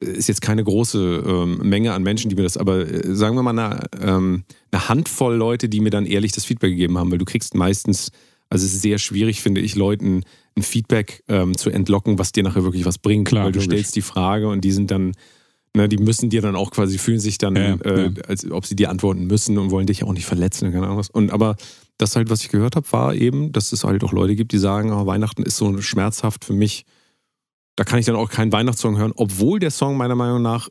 ist 0.00 0.28
jetzt 0.28 0.42
keine 0.42 0.64
große 0.64 1.22
ähm, 1.26 1.58
Menge 1.62 1.92
an 1.92 2.02
Menschen, 2.02 2.28
die 2.28 2.34
mir 2.36 2.42
das, 2.42 2.56
aber 2.56 2.80
äh, 2.90 3.14
sagen 3.14 3.36
wir 3.36 3.42
mal 3.42 3.58
eine, 3.58 3.80
ähm, 4.00 4.44
eine 4.70 4.88
Handvoll 4.88 5.34
Leute, 5.36 5.68
die 5.68 5.80
mir 5.80 5.90
dann 5.90 6.04
ehrlich 6.06 6.32
das 6.32 6.44
Feedback 6.44 6.70
gegeben 6.70 6.98
haben, 6.98 7.10
weil 7.10 7.18
du 7.18 7.24
kriegst 7.24 7.54
meistens, 7.54 8.10
also 8.50 8.66
es 8.66 8.74
ist 8.74 8.82
sehr 8.82 8.98
schwierig, 8.98 9.40
finde 9.40 9.60
ich, 9.62 9.74
Leuten 9.76 10.22
ein 10.56 10.62
Feedback 10.62 11.22
ähm, 11.28 11.56
zu 11.56 11.70
entlocken, 11.70 12.18
was 12.18 12.32
dir 12.32 12.42
nachher 12.42 12.62
wirklich 12.64 12.84
was 12.84 12.98
bringt. 12.98 13.28
Klar, 13.28 13.46
weil 13.46 13.52
du 13.52 13.58
logisch. 13.58 13.72
stellst 13.72 13.96
die 13.96 14.02
Frage 14.02 14.48
und 14.48 14.62
die 14.62 14.70
sind 14.72 14.90
dann, 14.90 15.12
ne, 15.76 15.88
die 15.88 15.96
müssen 15.98 16.30
dir 16.30 16.42
dann 16.42 16.54
auch 16.56 16.70
quasi, 16.70 16.98
fühlen 16.98 17.18
sich 17.20 17.38
dann, 17.38 17.56
Ja, 17.56 17.74
äh, 17.84 18.04
ja. 18.04 18.10
als 18.28 18.48
ob 18.50 18.64
sie 18.66 18.76
dir 18.76 18.90
antworten 18.90 19.26
müssen 19.26 19.58
und 19.58 19.70
wollen 19.70 19.86
dich 19.86 20.04
auch 20.04 20.12
nicht 20.12 20.26
verletzen, 20.26 20.70
keine 20.72 20.86
Ahnung 20.86 20.98
was. 20.98 21.10
Und 21.10 21.32
aber 21.32 21.56
das 21.98 22.14
halt, 22.16 22.30
was 22.30 22.42
ich 22.42 22.48
gehört 22.50 22.76
habe, 22.76 22.90
war 22.92 23.14
eben, 23.14 23.52
dass 23.52 23.72
es 23.72 23.84
halt 23.84 24.02
auch 24.04 24.12
Leute 24.12 24.34
gibt, 24.36 24.52
die 24.52 24.58
sagen, 24.58 24.92
oh, 24.92 25.06
Weihnachten 25.06 25.42
ist 25.42 25.56
so 25.56 25.80
schmerzhaft 25.80 26.44
für 26.44 26.52
mich. 26.52 26.84
Da 27.76 27.82
kann 27.84 27.98
ich 27.98 28.06
dann 28.06 28.14
auch 28.16 28.30
keinen 28.30 28.52
Weihnachtssong 28.52 28.96
hören, 28.96 29.12
obwohl 29.16 29.58
der 29.58 29.70
Song 29.72 29.96
meiner 29.96 30.14
Meinung 30.14 30.42
nach 30.42 30.68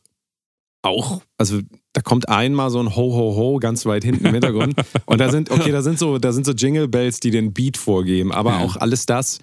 auch, 0.82 1.22
also 1.38 1.60
da 1.94 2.02
kommt 2.02 2.28
einmal 2.28 2.70
so 2.70 2.80
ein 2.80 2.94
Ho 2.96 3.14
Ho 3.16 3.36
Ho 3.36 3.60
ganz 3.60 3.86
weit 3.86 4.04
hinten 4.04 4.26
im 4.26 4.34
Hintergrund 4.34 4.76
und 5.06 5.20
da 5.22 5.30
sind, 5.32 5.50
okay, 5.50 5.72
da 5.72 5.82
sind 5.82 5.98
so, 5.98 6.18
da 6.18 6.34
sind 6.34 6.46
so 6.46 6.52
Jingle 6.52 6.88
Bells, 6.90 7.20
die 7.22 7.32
den 7.32 7.54
Beat 7.54 7.78
vorgeben, 7.78 8.32
aber 8.34 8.52
Ja. 8.52 8.60
auch 8.60 8.76
alles 8.76 9.06
das 9.06 9.40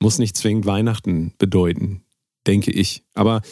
muss 0.00 0.18
nicht 0.18 0.36
zwingend 0.36 0.66
Weihnachten 0.66 1.32
bedeuten, 1.38 2.02
denke 2.46 2.70
ich. 2.70 3.04
Aber 3.14 3.42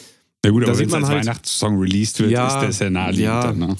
Ja 0.43 0.51
gut, 0.51 0.63
Da 0.63 0.69
aber 0.69 0.79
wenn 0.79 0.85
es 0.87 0.91
man 0.91 1.03
als 1.03 1.11
halt- 1.11 1.21
Weihnachtssong 1.25 1.79
released 1.79 2.19
wird, 2.19 2.31
Ja, 2.31 2.47
ist 2.47 2.67
das 2.67 2.79
ja 2.79 2.89
naheliegend. 2.89 3.25
ja. 3.25 3.41
Dann, 3.43 3.59
ne? 3.59 3.75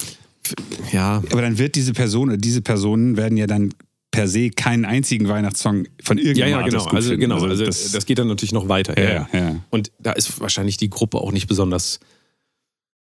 ja, 0.92 1.22
Aber 1.30 1.42
dann 1.42 1.58
wird 1.58 1.74
diese 1.74 1.92
Person, 1.92 2.36
diese 2.38 2.62
Personen 2.62 3.16
werden 3.16 3.36
ja 3.36 3.46
dann 3.46 3.72
per 4.10 4.26
se 4.26 4.50
keinen 4.50 4.84
einzigen 4.84 5.28
Weihnachtssong 5.28 5.86
von 6.02 6.18
ja, 6.18 6.24
irgendjemandem 6.24 6.60
ja, 6.60 6.66
genau. 6.66 6.78
Artist 6.78 6.88
gut 6.90 6.96
Also 6.96 7.08
finden. 7.10 7.20
genau, 7.20 7.42
also 7.44 7.64
das, 7.64 7.92
das, 7.92 8.06
geht 8.06 8.18
dann 8.18 8.26
natürlich 8.26 8.52
noch 8.52 8.68
weiter. 8.68 9.00
ja, 9.00 9.28
ja, 9.32 9.38
ja. 9.38 9.56
Und 9.70 9.92
da 10.00 10.12
ist 10.12 10.40
wahrscheinlich 10.40 10.76
die 10.76 10.90
Gruppe 10.90 11.18
auch 11.18 11.30
nicht 11.32 11.46
besonders 11.46 12.00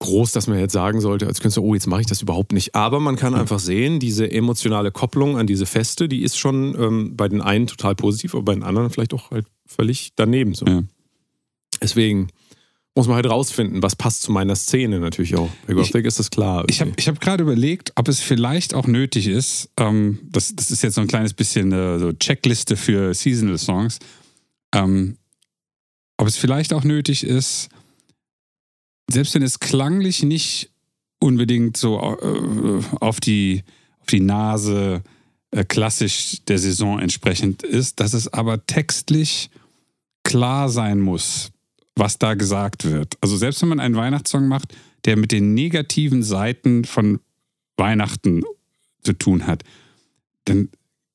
groß, 0.00 0.32
dass 0.32 0.46
man 0.48 0.58
jetzt 0.58 0.72
sagen 0.72 1.00
sollte, 1.00 1.26
als 1.26 1.40
Künstler, 1.40 1.62
oh, 1.62 1.74
jetzt 1.74 1.86
mache 1.86 2.00
ich 2.02 2.06
das 2.06 2.20
überhaupt 2.22 2.52
nicht. 2.52 2.74
Aber 2.74 3.00
man 3.00 3.16
kann 3.16 3.34
einfach 3.34 3.60
sehen, 3.60 3.98
diese 4.00 4.30
emotionale 4.30 4.90
Kopplung 4.90 5.38
an 5.38 5.46
diese 5.46 5.64
Feste, 5.64 6.08
die 6.08 6.22
ist 6.22 6.36
schon 6.38 6.74
ähm, 6.78 7.16
bei 7.16 7.28
den 7.28 7.40
einen 7.40 7.66
total 7.66 7.94
positiv, 7.94 8.34
aber 8.34 8.42
bei 8.42 8.54
den 8.54 8.62
anderen 8.62 8.90
vielleicht 8.90 9.14
auch 9.14 9.30
halt 9.30 9.46
völlig 9.66 10.12
daneben. 10.16 10.54
So. 10.54 10.66
Ja. 10.66 10.82
Deswegen 11.82 12.28
muss 12.96 13.06
man 13.06 13.16
halt 13.16 13.28
rausfinden, 13.28 13.82
was 13.82 13.94
passt 13.94 14.22
zu 14.22 14.32
meiner 14.32 14.56
Szene 14.56 14.98
natürlich 14.98 15.36
auch. 15.36 15.50
Bei 15.66 15.74
Gothic 15.74 16.06
ist 16.06 16.18
das 16.18 16.30
klar. 16.30 16.64
Ich 16.68 16.80
habe 16.80 16.92
ich 16.96 17.06
hab 17.08 17.20
gerade 17.20 17.42
überlegt, 17.42 17.92
ob 17.94 18.08
es 18.08 18.20
vielleicht 18.20 18.72
auch 18.72 18.86
nötig 18.86 19.26
ist, 19.26 19.68
ähm, 19.76 20.18
das, 20.22 20.56
das 20.56 20.70
ist 20.70 20.82
jetzt 20.82 20.94
so 20.94 21.02
ein 21.02 21.06
kleines 21.06 21.34
bisschen 21.34 21.72
eine 21.72 21.98
so 21.98 22.12
Checkliste 22.14 22.76
für 22.76 23.12
Seasonal 23.12 23.58
Songs, 23.58 23.98
ähm, 24.74 25.18
ob 26.16 26.26
es 26.26 26.38
vielleicht 26.38 26.72
auch 26.72 26.84
nötig 26.84 27.22
ist, 27.22 27.68
selbst 29.10 29.34
wenn 29.34 29.42
es 29.42 29.60
klanglich 29.60 30.22
nicht 30.22 30.70
unbedingt 31.18 31.76
so 31.76 31.98
äh, 31.98 32.82
auf, 33.00 33.20
die, 33.20 33.62
auf 34.00 34.06
die 34.06 34.20
Nase 34.20 35.02
äh, 35.04 35.15
klassisch 35.68 36.38
der 36.48 36.58
Saison 36.58 36.98
entsprechend 36.98 37.62
ist, 37.62 38.00
dass 38.00 38.12
es 38.12 38.32
aber 38.32 38.66
textlich 38.66 39.50
klar 40.24 40.68
sein 40.68 41.00
muss, 41.00 41.50
was 41.94 42.18
da 42.18 42.34
gesagt 42.34 42.84
wird. 42.84 43.14
Also 43.20 43.36
selbst 43.36 43.62
wenn 43.62 43.70
man 43.70 43.80
einen 43.80 43.96
Weihnachtssong 43.96 44.48
macht, 44.48 44.74
der 45.04 45.16
mit 45.16 45.32
den 45.32 45.54
negativen 45.54 46.22
Seiten 46.22 46.84
von 46.84 47.20
Weihnachten 47.76 48.42
zu 49.02 49.12
tun 49.12 49.46
hat, 49.46 49.62
dann 50.44 50.68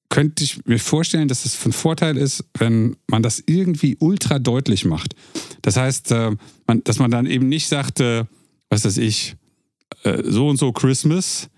könnte 0.10 0.44
ich 0.44 0.65
mir 0.65 0.80
vorstellen, 0.80 1.28
dass 1.28 1.46
es 1.46 1.56
von 1.56 1.72
Vorteil 1.72 2.17
ist, 2.17 2.44
wenn 2.58 2.98
man 3.08 3.24
das 3.24 3.41
irgendwie 3.46 3.96
ultra 4.00 4.39
deutlich 4.39 4.86
macht. 4.86 5.15
Das 5.62 5.78
heißt, 5.78 6.12
äh, 6.12 6.36
dass 6.84 7.00
man 7.00 7.12
dann 7.12 7.26
eben 7.26 7.48
nicht 7.48 7.67
sagte, 7.67 8.28
was 8.70 8.86
weiß 8.86 8.98
ich, 8.98 9.36
äh, 10.04 10.24
so 10.26 10.48
und 10.50 10.58
so 10.58 10.72
Christmas 10.74 11.50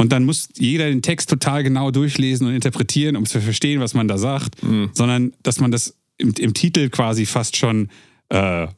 und 0.00 0.12
dann 0.12 0.24
muss 0.24 0.48
jeder 0.56 0.88
den 0.88 1.02
Text 1.02 1.28
total 1.30 1.62
genau 1.62 1.90
durchlesen 1.90 2.46
und 2.46 2.54
interpretieren, 2.54 3.16
um 3.16 3.26
zu 3.26 3.40
verstehen, 3.40 3.80
was 3.80 3.94
man 3.94 4.08
da 4.08 4.18
sagt, 4.18 4.62
Mhm. 4.62 4.90
sondern 4.94 5.32
dass 5.42 5.60
man 5.60 5.70
das 5.70 5.94
im, 6.18 6.32
im 6.38 6.54
Titel 6.54 6.88
quasi 6.88 7.26
fast 7.26 7.56
schon 7.56 7.88
äh, 8.30 8.64
äh, 8.64 8.68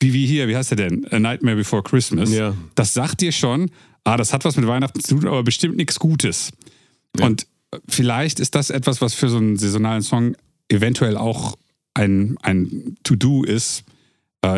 wie, 0.00 0.12
wie 0.12 0.26
hier, 0.26 0.48
wie 0.48 0.56
heißt 0.56 0.70
der 0.70 0.76
denn? 0.76 1.06
A 1.10 1.18
Nightmare 1.18 1.56
Before 1.56 1.82
Christmas. 1.82 2.30
Ja. 2.32 2.54
Das 2.74 2.92
sagt 2.94 3.20
dir 3.20 3.32
schon, 3.32 3.70
ah, 4.04 4.16
das 4.16 4.32
hat 4.32 4.44
was 4.44 4.56
mit 4.56 4.66
Weihnachten 4.66 5.00
zu 5.00 5.14
tun, 5.16 5.26
aber 5.26 5.42
bestimmt 5.42 5.76
nichts 5.76 5.98
Gutes. 5.98 6.50
Ja. 7.18 7.26
Und 7.26 7.46
vielleicht 7.88 8.40
ist 8.40 8.54
das 8.54 8.70
etwas, 8.70 9.00
was 9.00 9.14
für 9.14 9.28
so 9.28 9.38
einen 9.38 9.56
saisonalen 9.56 10.02
Song 10.02 10.36
eventuell 10.68 11.16
auch 11.16 11.56
ein, 11.94 12.36
ein 12.42 12.96
To-Do 13.02 13.44
ist, 13.44 13.80
äh, 13.80 13.84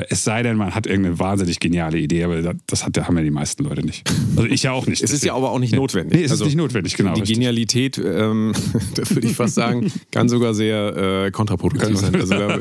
es 0.08 0.24
sei 0.24 0.42
denn, 0.42 0.56
man 0.56 0.74
hat 0.74 0.86
irgendeine 0.86 1.18
wahnsinnig 1.18 1.60
geniale 1.60 1.98
Idee, 1.98 2.24
aber 2.24 2.54
das, 2.66 2.84
hat, 2.84 2.96
haben 2.98 3.16
ja 3.16 3.22
die 3.22 3.30
meisten 3.30 3.64
Leute 3.64 3.84
nicht. 3.84 4.10
Also 4.36 4.48
ich 4.48 4.62
ja 4.64 4.72
auch 4.72 4.86
nicht. 4.86 5.02
Es 5.02 5.12
ist 5.12 5.24
ja 5.24 5.34
aber 5.34 5.50
auch 5.50 5.58
nicht 5.58 5.74
notwendig. 5.74 6.18
Nee, 6.18 6.24
es 6.24 6.30
Also, 6.32 6.44
ist 6.44 6.48
nicht 6.48 6.56
notwendig, 6.56 6.96
genau. 6.96 7.14
Die 7.14 7.20
richtig. 7.20 7.36
Genialität, 7.36 7.98
ähm, 7.98 8.52
da 8.94 9.08
würde 9.10 9.28
ich 9.28 9.36
fast 9.36 9.54
sagen, 9.54 9.92
kann 10.10 10.28
sogar 10.28 10.54
sehr 10.54 11.26
äh, 11.26 11.30
kontraproduktiv 11.30 11.96
sein. 11.98 12.14
Also 12.14 12.34
da, 12.34 12.58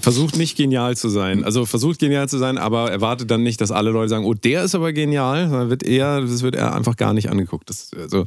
versucht 0.00 0.36
nicht 0.36 0.56
genial 0.56 0.96
zu 0.96 1.08
sein. 1.08 1.44
Also 1.44 1.66
versucht 1.66 2.00
genial 2.00 2.28
zu 2.28 2.38
sein, 2.38 2.58
aber 2.58 2.90
erwartet 2.90 3.30
dann 3.30 3.42
nicht, 3.42 3.60
dass 3.60 3.70
alle 3.70 3.90
Leute 3.90 4.08
sagen, 4.10 4.24
oh, 4.24 4.34
der 4.34 4.64
ist 4.64 4.74
aber 4.74 4.92
genial. 4.92 5.48
Dann 5.48 5.70
wird 5.70 5.82
eher, 5.82 6.20
das 6.20 6.42
wird 6.42 6.56
eher 6.56 6.74
einfach 6.74 6.96
gar 6.96 7.14
nicht 7.14 7.30
angeguckt. 7.30 7.70
Das, 7.70 7.90
also, 7.96 8.26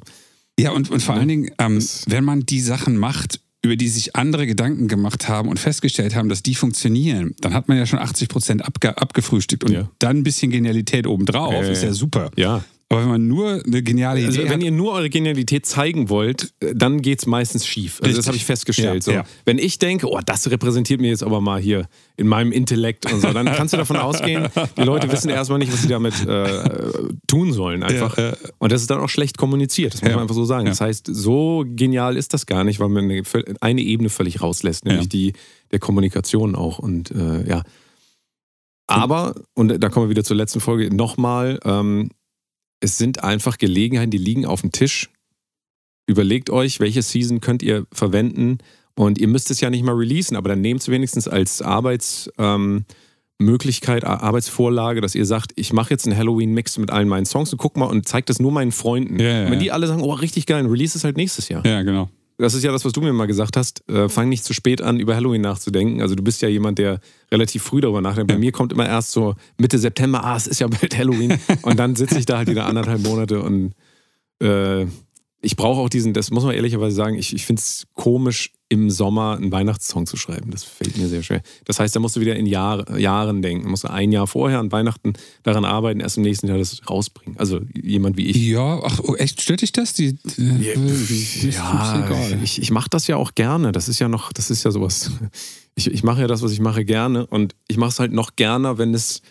Ja, 0.59 0.71
und, 0.71 0.89
und 0.89 1.03
vor 1.03 1.15
allen 1.15 1.27
Dingen, 1.27 1.51
ähm, 1.59 1.83
wenn 2.07 2.23
man 2.23 2.41
die 2.41 2.61
Sachen 2.61 2.97
macht, 2.97 3.41
über 3.67 3.75
die 3.75 3.87
sich 3.89 4.15
andere 4.15 4.47
Gedanken 4.47 4.87
gemacht 4.87 5.27
haben 5.29 5.49
und 5.49 5.59
festgestellt 5.59 6.15
haben, 6.15 6.29
dass 6.29 6.41
die 6.41 6.55
funktionieren, 6.55 7.35
dann 7.41 7.53
hat 7.53 7.67
man 7.67 7.77
ja 7.77 7.85
schon 7.85 7.99
80 7.99 8.29
Prozent 8.29 8.65
abge 8.65 8.97
abgefrühstückt 8.97 9.63
und 9.63 9.71
Ja. 9.71 9.89
dann 9.99 10.17
ein 10.17 10.23
bisschen 10.23 10.51
Genialität 10.51 11.05
obendrauf. 11.05 11.53
Ja, 11.53 11.61
ist 11.61 11.81
ja 11.83 11.89
ja. 11.89 11.93
super. 11.93 12.31
ja. 12.35 12.63
Aber 12.89 13.01
wenn 13.01 13.09
man 13.09 13.27
nur 13.27 13.61
eine 13.65 13.83
geniale 13.83 14.25
Also, 14.25 14.39
Idee 14.39 14.49
wenn 14.49 14.59
hat, 14.59 14.63
ihr 14.63 14.71
nur 14.71 14.93
eure 14.93 15.09
Genialität 15.09 15.65
zeigen 15.65 16.07
wollt, 16.09 16.53
äh, 16.61 16.73
dann 16.73 17.01
geht 17.01 17.19
es 17.19 17.25
meistens 17.25 17.67
schief. 17.67 17.99
Also 18.01 18.15
das 18.15 18.27
habe 18.27 18.37
ich 18.37 18.45
festgestellt. 18.45 18.95
Ja, 18.95 19.01
so. 19.01 19.11
ja. 19.11 19.25
Wenn 19.43 19.57
ich 19.57 19.77
denke, 19.77 20.07
oh, 20.09 20.19
das 20.25 20.49
repräsentiert 20.49 21.01
mir 21.01 21.09
jetzt 21.09 21.23
aber 21.23 21.41
mal 21.41 21.59
hier 21.59 21.87
in 22.15 22.27
meinem 22.27 22.53
Intellekt 22.53 23.11
und 23.11 23.19
so, 23.19 23.33
dann 23.33 23.45
kannst 23.47 23.73
du 23.73 23.77
davon 23.77 23.97
ausgehen, 23.97 24.47
die 24.77 24.83
Leute 24.83 25.11
wissen 25.11 25.29
erstmal 25.29 25.59
nicht, 25.59 25.73
was 25.73 25.81
sie 25.81 25.89
damit 25.89 26.25
äh, 26.25 26.69
tun 27.27 27.51
sollen. 27.51 27.83
Einfach. 27.83 28.17
Ja. 28.17 28.33
Und 28.57 28.71
das 28.71 28.81
ist 28.81 28.89
dann 28.89 28.99
auch 28.99 29.09
schlecht 29.09 29.37
kommuniziert. 29.37 29.93
Das 29.93 30.01
muss 30.01 30.11
man 30.11 30.21
einfach 30.21 30.35
so 30.35 30.45
sagen. 30.45 30.65
Das 30.67 30.79
heißt, 30.79 31.09
so 31.11 31.65
genial 31.67 32.15
ist 32.15 32.33
das 32.33 32.45
gar 32.45 32.63
nicht, 32.63 32.79
weil 32.79 32.87
man 32.87 33.03
eine, 33.03 33.23
eine 33.59 33.81
Ebene 33.81 34.09
völlig 34.09 34.41
rauslässt, 34.41 34.85
nämlich 34.85 35.09
die 35.09 35.33
der 35.71 35.79
Kommunikation 35.79 36.55
auch. 36.55 36.79
Und 36.79 37.11
äh, 37.11 37.47
ja. 37.49 37.63
Aber, 38.87 39.35
und 39.53 39.83
da 39.83 39.89
kommen 39.89 40.05
wir 40.05 40.09
wieder 40.09 40.23
zur 40.23 40.37
letzten 40.37 40.61
Folge, 40.61 40.95
nochmal, 40.95 41.59
ähm, 41.65 42.09
es 42.79 42.97
sind 42.97 43.23
einfach 43.23 43.57
Gelegenheiten, 43.57 44.11
die 44.11 44.17
liegen 44.17 44.45
auf 44.45 44.61
dem 44.61 44.71
Tisch. 44.71 45.09
Überlegt 46.07 46.49
euch, 46.49 46.79
welche 46.79 47.01
Season 47.01 47.41
könnt 47.41 47.63
ihr 47.63 47.85
verwenden 47.91 48.59
und 48.95 49.17
ihr 49.17 49.27
müsst 49.27 49.51
es 49.51 49.61
ja 49.61 49.69
nicht 49.69 49.83
mal 49.83 49.95
releasen, 49.95 50.37
aber 50.37 50.49
dann 50.49 50.61
nehmt 50.61 50.81
es 50.81 50.89
wenigstens 50.89 51.27
als 51.27 51.61
Arbeitsmöglichkeit, 51.61 54.03
ähm, 54.03 54.09
Arbeitsvorlage, 54.09 55.01
dass 55.01 55.15
ihr 55.15 55.25
sagt, 55.25 55.51
ich 55.55 55.73
mache 55.73 55.91
jetzt 55.91 56.07
einen 56.07 56.17
Halloween-Mix 56.17 56.77
mit 56.77 56.91
allen 56.91 57.07
meinen 57.07 57.25
Songs 57.25 57.51
und 57.51 57.59
guck 57.59 57.77
mal 57.77 57.85
und 57.85 58.07
zeigt 58.07 58.29
das 58.29 58.39
nur 58.39 58.51
meinen 58.51 58.71
Freunden. 58.71 59.19
Ja, 59.19 59.43
ja, 59.43 59.51
Wenn 59.51 59.59
die 59.59 59.71
alle 59.71 59.87
sagen, 59.87 60.01
oh, 60.01 60.13
richtig 60.13 60.45
geil, 60.45 60.59
ein 60.59 60.67
Release 60.67 60.97
ist 60.97 61.03
halt 61.03 61.17
nächstes 61.17 61.49
Jahr. 61.49 61.65
ja, 61.65 61.81
genau. 61.81 62.09
Das 62.39 62.53
ist 62.53 62.63
ja 62.63 62.71
das, 62.71 62.85
was 62.85 62.93
du 62.93 63.01
mir 63.01 63.13
mal 63.13 63.25
gesagt 63.25 63.57
hast. 63.57 63.87
Äh, 63.89 64.09
fang 64.09 64.29
nicht 64.29 64.43
zu 64.43 64.53
spät 64.53 64.81
an, 64.81 64.99
über 64.99 65.15
Halloween 65.15 65.41
nachzudenken. 65.41 66.01
Also 66.01 66.13
du 66.13 66.21
bist 66.23 66.41
ja 66.43 66.47
jemand, 66.49 66.77
der 66.77 66.99
relativ 67.31 67.63
früh 67.63 67.81
darüber 67.81 67.99
nachdenkt. 68.01 68.27
Bei 68.27 68.35
Ja. 68.35 68.39
mir 68.39 68.51
kommt 68.51 68.71
immer 68.71 68.85
erst 68.87 69.11
so 69.11 69.33
Mitte 69.57 69.79
September, 69.79 70.23
ah, 70.23 70.35
es 70.35 70.45
ist 70.45 70.59
ja 70.59 70.67
bald 70.67 70.95
Halloween. 70.95 71.39
und 71.63 71.79
dann 71.79 71.95
sitze 71.95 72.19
ich 72.19 72.25
da 72.27 72.37
halt 72.37 72.47
wieder 72.49 72.67
anderthalb 72.67 73.01
Monate 73.01 73.41
und 73.41 73.73
äh, 74.39 74.85
ich 75.41 75.55
brauche 75.55 75.79
auch 75.81 75.89
diesen, 75.89 76.13
das 76.13 76.31
muss 76.31 76.43
man 76.43 76.55
ehrlicherweise 76.55 76.95
sagen, 76.95 77.17
ich, 77.17 77.33
ich 77.33 77.45
finde 77.45 77.59
es 77.59 77.85
komisch, 77.93 78.51
im 78.69 78.89
Sommer 78.89 79.37
einen 79.37 79.51
Weihnachtssong 79.51 80.05
zu 80.05 80.17
schreiben. 80.17 80.51
Das 80.51 80.63
fällt 80.63 80.97
mir 80.97 81.07
sehr 81.07 81.23
schwer. 81.23 81.41
Das 81.63 81.79
heißt, 81.79 81.95
da 81.95 82.01
musst 82.01 82.17
du 82.17 82.19
wieder 82.19 82.35
in 82.35 82.45
Jahr, 82.45 82.97
Jahren 82.97 83.41
denken. 83.41 83.69
Musst 83.69 83.85
du 83.85 83.89
ein 83.89 84.11
Jahr 84.11 84.27
vorher 84.27 84.59
an 84.59 84.71
Weihnachten 84.71 85.13
daran 85.43 85.63
arbeiten, 85.63 86.01
erst 86.01 86.17
im 86.17 86.23
nächsten 86.23 86.47
Jahr 86.47 86.57
das 86.57 86.81
rausbringen. 86.89 87.39
Also 87.39 87.61
jemand 87.73 88.17
wie 88.17 88.27
ich. 88.27 88.35
Ja, 88.35 88.81
ach, 88.83 88.99
oh, 89.03 89.15
echt, 89.15 89.41
stört 89.41 89.61
dich 89.61 89.71
das? 89.71 89.93
Die, 89.93 90.17
Ja, 90.37 90.73
die, 90.75 91.49
ja, 91.49 92.29
ich, 92.43 92.61
ich 92.61 92.71
mache 92.71 92.89
das 92.89 93.07
ja 93.07 93.15
auch 93.15 93.35
gerne. 93.35 93.71
Das 93.71 93.87
ist 93.87 93.99
ja 93.99 94.09
noch, 94.09 94.33
das 94.33 94.49
ist 94.49 94.63
ja 94.63 94.71
sowas. 94.71 95.11
Ich, 95.75 95.91
ich 95.91 96.03
mache 96.03 96.21
ja 96.21 96.27
das, 96.27 96.41
was 96.41 96.51
ich 96.51 96.59
mache, 96.59 96.83
gerne. 96.83 97.25
Und 97.27 97.55
ich 97.67 97.77
mache 97.77 97.91
es 97.91 97.99
halt 97.99 98.11
noch 98.11 98.35
gerne, 98.35 98.79
wenn 98.79 98.93
es 98.93 99.21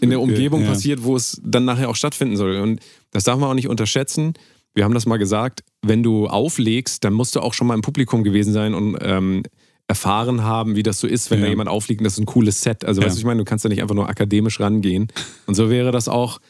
in 0.00 0.10
der 0.10 0.20
Umgebung 0.20 0.60
ja. 0.60 0.68
passiert, 0.68 1.02
wo 1.02 1.16
es 1.16 1.40
dann 1.42 1.64
nachher 1.64 1.88
auch 1.88 1.96
stattfinden 1.96 2.36
soll. 2.36 2.56
Und 2.56 2.80
das 3.10 3.24
darf 3.24 3.38
man 3.38 3.48
auch 3.48 3.54
nicht 3.54 3.68
unterschätzen. 3.68 4.34
Wir 4.74 4.84
haben 4.84 4.94
das 4.94 5.06
mal 5.06 5.18
gesagt, 5.18 5.62
wenn 5.82 6.02
du 6.02 6.26
auflegst, 6.26 7.04
dann 7.04 7.12
musst 7.12 7.36
du 7.36 7.40
auch 7.40 7.54
schon 7.54 7.66
mal 7.66 7.74
im 7.74 7.82
Publikum 7.82 8.24
gewesen 8.24 8.52
sein 8.52 8.74
und 8.74 8.96
ähm, 9.00 9.42
erfahren 9.86 10.42
haben, 10.42 10.76
wie 10.76 10.82
das 10.82 10.98
so 11.00 11.06
ist, 11.06 11.30
wenn 11.30 11.38
Ja. 11.40 11.44
da 11.44 11.50
jemand 11.50 11.68
aufliegt 11.68 12.00
und 12.00 12.04
das 12.04 12.14
ist 12.14 12.20
ein 12.20 12.26
cooles 12.26 12.62
Set. 12.62 12.84
Also 12.84 13.00
Ja. 13.00 13.06
weißt 13.06 13.16
du, 13.16 13.20
ich 13.20 13.26
meine, 13.26 13.38
du 13.38 13.44
kannst 13.44 13.64
da 13.64 13.68
nicht 13.68 13.82
einfach 13.82 13.94
nur 13.94 14.08
akademisch 14.08 14.58
rangehen. 14.60 15.08
Und 15.46 15.54
so 15.54 15.68
wäre 15.70 15.92
das 15.92 16.08
auch, 16.08 16.40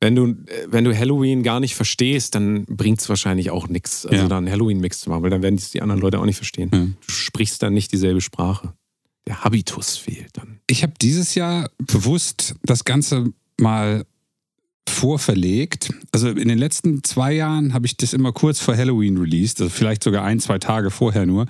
wenn 0.00 0.14
du, 0.14 0.34
wenn 0.68 0.84
du 0.84 0.96
Halloween 0.96 1.42
gar 1.42 1.60
nicht 1.60 1.74
verstehst, 1.74 2.34
dann 2.34 2.64
bringt 2.66 3.00
es 3.00 3.08
wahrscheinlich 3.08 3.50
auch 3.50 3.68
nichts, 3.68 4.06
also 4.06 4.22
Ja. 4.22 4.28
da 4.28 4.38
einen 4.38 4.50
Halloween-Mix 4.50 5.00
zu 5.00 5.10
machen, 5.10 5.22
weil 5.22 5.30
dann 5.30 5.42
werden 5.42 5.56
es 5.56 5.70
die 5.70 5.82
anderen 5.82 6.00
Leute 6.00 6.20
auch 6.20 6.24
nicht 6.26 6.36
verstehen. 6.36 6.70
Ja. 6.72 6.78
Du 6.80 7.12
sprichst 7.12 7.62
dann 7.62 7.74
nicht 7.74 7.90
dieselbe 7.92 8.20
Sprache. 8.20 8.74
Der 9.26 9.42
Habitus 9.44 9.96
fehlt 9.96 10.30
dann. 10.36 10.60
Ich 10.68 10.82
habe 10.82 10.92
dieses 11.00 11.34
Jahr 11.34 11.70
bewusst 11.78 12.54
das 12.62 12.84
Ganze 12.84 13.32
mal 13.58 14.04
vorverlegt. 14.88 15.92
Also 16.12 16.28
in 16.28 16.48
den 16.48 16.58
letzten 16.58 17.02
zwei 17.04 17.32
Jahren 17.32 17.74
habe 17.74 17.86
ich 17.86 17.96
das 17.96 18.12
immer 18.12 18.32
kurz 18.32 18.60
vor 18.60 18.76
Halloween 18.76 19.16
released, 19.16 19.60
also 19.60 19.70
vielleicht 19.70 20.04
sogar 20.04 20.24
ein, 20.24 20.40
zwei 20.40 20.58
Tage 20.58 20.90
vorher 20.90 21.26
nur. 21.26 21.46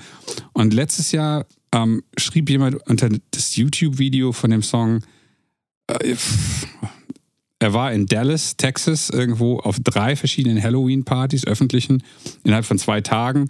Und 0.53 0.73
letztes 0.73 1.13
Jahr 1.13 1.47
ähm, 1.73 2.03
schrieb 2.17 2.49
jemand 2.49 2.77
unter 2.89 3.09
das 3.31 3.57
YouTube-Video 3.57 4.33
von 4.33 4.51
dem 4.51 4.63
Song, 4.63 5.03
äh, 5.89 6.17
er 7.59 7.73
war 7.73 7.93
in 7.93 8.07
Dallas, 8.07 8.57
Texas, 8.57 9.11
irgendwo 9.11 9.59
auf 9.59 9.79
drei 9.83 10.17
verschiedenen 10.17 10.63
Halloween-Partys, 10.63 11.47
öffentlichen, 11.47 12.03
innerhalb 12.43 12.67
von 12.67 12.79
zwei 12.79 13.01
Tagen. 13.01 13.49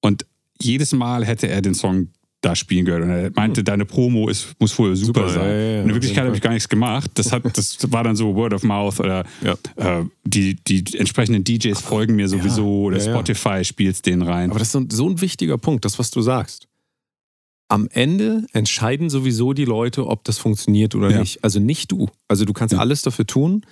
Und 0.00 0.24
jedes 0.60 0.92
Mal 0.92 1.24
hätte 1.24 1.48
er 1.48 1.62
den 1.62 1.74
Song 1.74 2.08
da 2.46 2.54
spielen 2.56 2.84
gehört. 2.84 3.02
Und 3.02 3.10
er 3.10 3.30
meinte, 3.34 3.64
deine 3.64 3.84
Promo 3.84 4.28
ist, 4.28 4.54
muss 4.60 4.78
wohl 4.78 4.94
super, 4.96 5.28
Super, 5.28 5.28
sein. 5.40 5.50
ja, 5.50 5.56
ja, 5.56 5.82
In 5.82 5.92
Wirklichkeit 5.92 6.24
habe 6.24 6.36
ich 6.36 6.42
gar 6.42 6.52
nichts 6.52 6.68
gemacht. 6.68 7.10
Das, 7.14 7.32
hat, 7.32 7.42
das 7.56 7.78
war 7.90 8.04
dann 8.04 8.14
so 8.16 8.34
Word 8.34 8.54
of 8.54 8.62
Mouth 8.62 9.00
oder 9.00 9.24
Ja. 9.42 9.54
äh, 9.76 10.04
die, 10.24 10.54
die 10.66 10.96
entsprechenden 10.98 11.44
DJs 11.44 11.80
folgen 11.80 12.16
mir 12.16 12.28
sowieso 12.28 12.82
oder. 12.84 13.00
Spotify 13.00 13.64
spielt 13.64 14.04
den 14.06 14.22
rein. 14.22 14.50
Aber 14.50 14.58
das 14.58 14.74
ist 14.74 14.92
so 14.92 15.08
ein, 15.08 15.20
wichtiger 15.20 15.58
Punkt, 15.58 15.84
das, 15.84 15.98
was 15.98 16.10
du 16.10 16.20
sagst. 16.22 16.68
Am 17.68 17.88
Ende 17.90 18.46
entscheiden 18.52 19.10
sowieso 19.10 19.52
die 19.52 19.64
Leute, 19.64 20.06
ob 20.06 20.22
das 20.24 20.38
funktioniert 20.38 20.94
oder 20.94 21.18
nicht. 21.18 21.42
Also 21.42 21.58
nicht 21.58 21.90
du. 21.90 22.08
Also 22.28 22.44
du 22.44 22.52
kannst 22.52 22.74
alles 22.74 23.02
dafür 23.02 23.26
tun. 23.26 23.62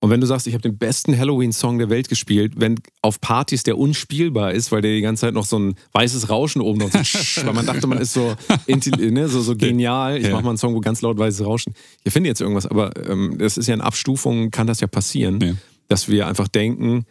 Und 0.00 0.10
wenn 0.10 0.20
du 0.20 0.26
sagst, 0.26 0.46
ich 0.46 0.52
habe 0.52 0.62
den 0.62 0.76
besten 0.76 1.16
Halloween-Song 1.16 1.78
der 1.78 1.88
Welt 1.88 2.08
gespielt, 2.10 2.52
wenn 2.56 2.76
auf 3.00 3.18
Partys 3.20 3.62
der 3.62 3.78
unspielbar 3.78 4.52
ist, 4.52 4.70
weil 4.70 4.82
der 4.82 4.94
die 4.94 5.00
ganze 5.00 5.22
Zeit 5.22 5.34
noch 5.34 5.46
so 5.46 5.58
ein 5.58 5.74
weißes 5.92 6.28
Rauschen 6.28 6.60
oben 6.60 6.78
noch 6.80 6.90
so, 6.92 6.98
weil 7.46 7.54
man 7.54 7.64
dachte, 7.64 7.86
man 7.86 7.98
ist 7.98 8.12
so, 8.12 8.34
ne, 8.66 9.28
so, 9.28 9.40
so 9.40 9.56
genial, 9.56 10.18
ich 10.18 10.30
mache 10.30 10.42
mal 10.42 10.50
einen 10.50 10.58
Song, 10.58 10.74
wo 10.74 10.80
ganz 10.80 11.00
laut 11.00 11.16
weißes 11.18 11.44
Rauschen. 11.46 11.72
Ich 12.04 12.12
finde 12.12 12.28
jetzt 12.28 12.42
irgendwas, 12.42 12.66
aber 12.66 12.90
ähm, 13.08 13.36
das 13.38 13.56
ist 13.56 13.68
ja 13.68 13.74
in 13.74 13.80
Abstufungen, 13.80 14.50
kann 14.50 14.66
das 14.66 14.80
ja 14.80 14.86
passieren, 14.86 15.40
Ja. 15.40 15.52
dass 15.88 16.08
wir 16.08 16.26
einfach 16.26 16.48
denken, 16.48 17.04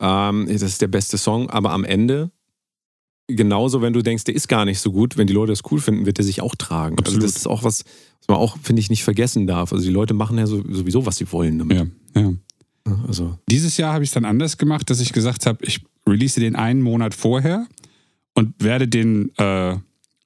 ähm, 0.00 0.46
das 0.48 0.62
ist 0.62 0.80
der 0.80 0.88
beste 0.88 1.18
Song, 1.18 1.50
aber 1.50 1.72
am 1.72 1.84
Ende 1.84 2.30
genauso, 3.26 3.82
wenn 3.82 3.92
du 3.92 4.00
denkst, 4.02 4.24
der 4.24 4.34
ist 4.34 4.48
gar 4.48 4.64
nicht 4.64 4.80
so 4.80 4.90
gut, 4.92 5.16
wenn 5.18 5.26
die 5.26 5.32
Leute 5.34 5.52
es 5.52 5.60
cool 5.70 5.80
finden, 5.80 6.06
wird 6.06 6.18
der 6.18 6.24
sich 6.24 6.40
auch 6.40 6.54
tragen. 6.54 6.98
Absolut. 6.98 7.22
Also 7.22 7.26
das 7.26 7.36
ist 7.36 7.46
auch 7.46 7.62
was, 7.62 7.84
was 8.20 8.28
man 8.28 8.38
auch, 8.38 8.56
finde 8.62 8.80
ich, 8.80 8.88
nicht 8.90 9.04
vergessen 9.04 9.46
darf. 9.46 9.72
Also 9.72 9.84
die 9.84 9.90
Leute 9.92 10.14
machen 10.14 10.38
ja 10.38 10.46
so, 10.46 10.62
sowieso, 10.68 11.04
was 11.04 11.16
sie 11.16 11.30
wollen 11.30 11.58
damit. 11.58 11.76
Ja, 11.76 11.86
ja. 12.14 12.32
Also, 13.06 13.38
Dieses 13.50 13.76
Jahr 13.76 13.92
habe 13.92 14.04
ich 14.04 14.10
es 14.10 14.14
dann 14.14 14.24
anders 14.24 14.56
gemacht, 14.56 14.88
dass 14.88 15.00
ich 15.00 15.12
gesagt 15.12 15.46
habe, 15.46 15.64
ich 15.64 15.84
release 16.08 16.40
den 16.40 16.56
einen 16.56 16.80
Monat 16.80 17.14
vorher 17.14 17.66
und 18.34 18.54
werde 18.62 18.88
den, 18.88 19.30
äh, 19.36 19.72
äh, 19.72 19.76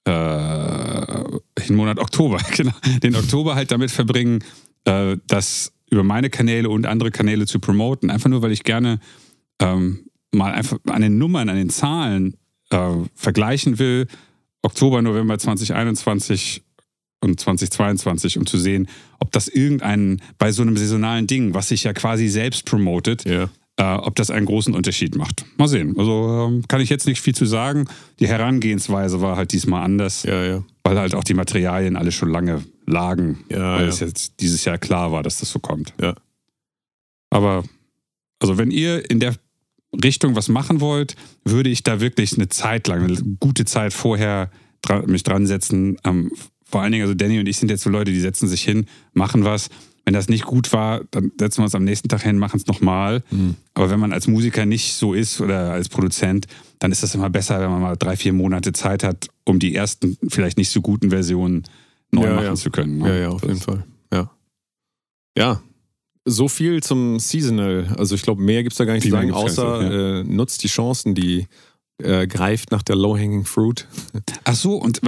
den 0.05 1.77
Monat 1.77 1.99
Oktober, 1.99 2.39
genau, 2.57 2.73
den 3.03 3.17
Oktober 3.17 3.55
halt 3.55 3.73
damit 3.73 3.91
verbringen, 3.91 4.45
äh, 4.85 5.17
das 5.27 5.73
über 5.91 6.05
meine 6.05 6.31
Kanäle 6.31 6.71
und 6.71 6.87
andere 6.87 7.11
Kanäle 7.11 7.47
zu 7.47 7.59
promoten. 7.59 8.11
Einfach 8.11 8.31
nur, 8.31 8.43
weil 8.43 8.53
ich 8.53 8.65
gerne 8.65 8.99
ähm, 9.61 10.07
mal 10.33 10.53
einfach 10.53 10.79
an 10.87 11.03
den 11.03 11.19
Nummern, 11.19 11.49
an 11.49 11.57
den 11.57 11.71
Zahlen 11.71 12.37
äh, 12.71 12.91
vergleichen 13.15 13.79
will. 13.79 14.07
Oktober, 14.63 15.03
November 15.03 15.39
2021 15.39 16.63
und 17.23 17.39
2022, 17.41 18.37
um 18.39 18.47
zu 18.47 18.59
sehen, 18.59 18.89
ob 19.21 19.31
das 19.33 19.49
irgendeinen, 19.49 20.21
bei 20.39 20.53
so 20.53 20.63
einem 20.63 20.77
saisonalen 20.77 21.27
Ding, 21.27 21.55
was 21.55 21.69
sich 21.69 21.85
ja 21.85 21.93
quasi 21.93 22.29
selbst 22.29 22.67
promotet, 22.67 23.25
ja. 23.25 23.49
äh, 23.77 23.95
ob 23.97 24.17
das 24.17 24.31
einen 24.31 24.47
großen 24.47 24.75
Unterschied 24.75 25.17
macht. 25.17 25.45
Mal 25.57 25.69
sehen. 25.69 25.95
Also 25.97 26.49
ähm, 26.51 26.65
kann 26.69 26.81
ich 26.81 26.89
jetzt 26.91 27.07
nicht 27.07 27.21
viel 27.21 27.35
zu 27.35 27.47
sagen. 27.47 27.87
Die 28.19 28.27
Herangehensweise 28.29 29.21
war 29.21 29.37
halt 29.37 29.53
diesmal 29.53 29.85
anders, 29.85 30.25
Ja, 30.25 30.45
ja. 30.45 30.65
weil 30.83 30.99
halt 30.99 31.15
auch 31.15 31.25
die 31.25 31.35
Materialien 31.35 31.97
alle 31.97 32.13
schon 32.13 32.31
lange 32.31 32.65
lagen, 32.87 33.45
Ja, 33.49 33.79
weil 33.79 33.89
es 33.89 34.01
jetzt 34.01 34.41
dieses 34.41 34.65
Jahr 34.65 34.79
klar 34.79 35.13
war, 35.13 35.23
dass 35.23 35.39
das 35.39 35.51
so 35.51 35.61
kommt. 35.61 35.95
Ja. 36.01 36.15
Aber 37.31 37.63
also 38.41 38.59
wenn 38.59 38.71
ihr 38.73 39.09
in 39.11 39.21
der 39.21 39.35
Richtung 40.03 40.35
was 40.35 40.49
machen 40.49 40.81
wollt, 40.81 41.15
würde 41.45 41.71
ich 41.71 41.83
da 41.85 42.01
wirklich 42.01 42.35
eine 42.35 42.49
Zeit 42.49 42.89
lang, 42.89 43.05
eine 43.05 43.17
gute 43.39 43.65
Zeit 43.65 43.93
vorher 43.93 44.51
dra 44.81 45.03
mich 45.03 45.23
dran 45.23 45.47
setzen. 45.47 45.97
Ähm, 46.05 46.33
vor 46.73 46.81
allen 46.83 46.91
Dingen, 46.91 47.03
also 47.03 47.15
Danny 47.15 47.39
und 47.39 47.47
ich 47.47 47.59
sind 47.59 47.69
jetzt 47.71 47.83
so 47.85 47.91
Leute, 47.91 48.11
die 48.11 48.21
setzen 48.21 48.49
sich 48.49 48.63
hin, 48.65 48.87
machen 49.13 49.45
was 49.45 49.69
Wenn 50.05 50.15
das 50.15 50.29
nicht 50.29 50.45
gut 50.45 50.73
war, 50.73 51.03
dann 51.13 51.31
setzen 51.39 51.59
wir 51.59 51.65
uns 51.67 51.77
am 51.77 51.85
nächsten 51.85 52.09
Tag 52.09 52.23
hin, 52.23 52.37
machen 52.39 52.57
es 52.57 52.67
nochmal. 52.67 53.23
Mhm. 53.31 53.55
Aber 53.75 53.89
wenn 53.89 54.01
man 54.01 54.13
als 54.13 54.27
Musiker 54.27 54.67
nicht 54.67 54.95
so 54.95 55.15
ist 55.15 55.41
oder 55.41 55.71
als 55.73 55.89
Produzent, 55.89 56.49
dann 56.81 56.91
ist 56.91 57.05
das 57.05 57.15
immer 57.15 57.31
besser, 57.31 57.61
wenn 57.61 57.71
man 57.71 57.81
mal 57.81 57.95
drei, 57.97 58.17
vier 58.17 58.33
Monate 58.33 58.73
Zeit 58.73 59.05
hat, 59.05 59.29
um 59.45 59.61
die 59.61 59.77
ersten 59.77 60.17
vielleicht 60.29 60.59
nicht 60.59 60.71
so 60.71 60.81
guten 60.81 61.11
Versionen 61.11 61.63
neu 62.11 62.25
Ja, 62.25 62.35
machen 62.35 62.45
ja. 62.47 62.55
zu 62.57 62.71
können. 62.73 62.99
ne? 62.99 63.09
Ja, 63.11 63.15
ja, 63.17 63.29
auf 63.29 63.43
Das- 63.43 63.49
jeden 63.51 63.61
Fall. 63.61 63.85
Ja. 64.13 64.31
Ja. 65.39 65.63
So 66.25 66.49
viel 66.49 66.83
zum 66.83 67.21
Seasonal. 67.21 67.95
Also 67.99 68.15
ich 68.17 68.23
glaube, 68.23 68.43
mehr 68.43 68.63
gibt 68.65 68.73
es 68.73 68.79
da 68.79 68.85
gar 68.85 68.95
nicht 68.95 69.05
zu 69.05 69.11
sagen, 69.11 69.33
außer 69.33 70.21
äh, 70.21 70.25
nutzt 70.25 70.65
die 70.65 70.69
Chancen, 70.69 71.15
die 71.15 71.47
äh, 72.03 72.27
greift 72.27 72.73
nach 72.73 72.83
der 72.83 72.97
Low-Hanging 72.97 73.45
Fruit. 73.45 73.87
Ach 74.45 74.55
so, 74.57 74.77
und 74.77 75.01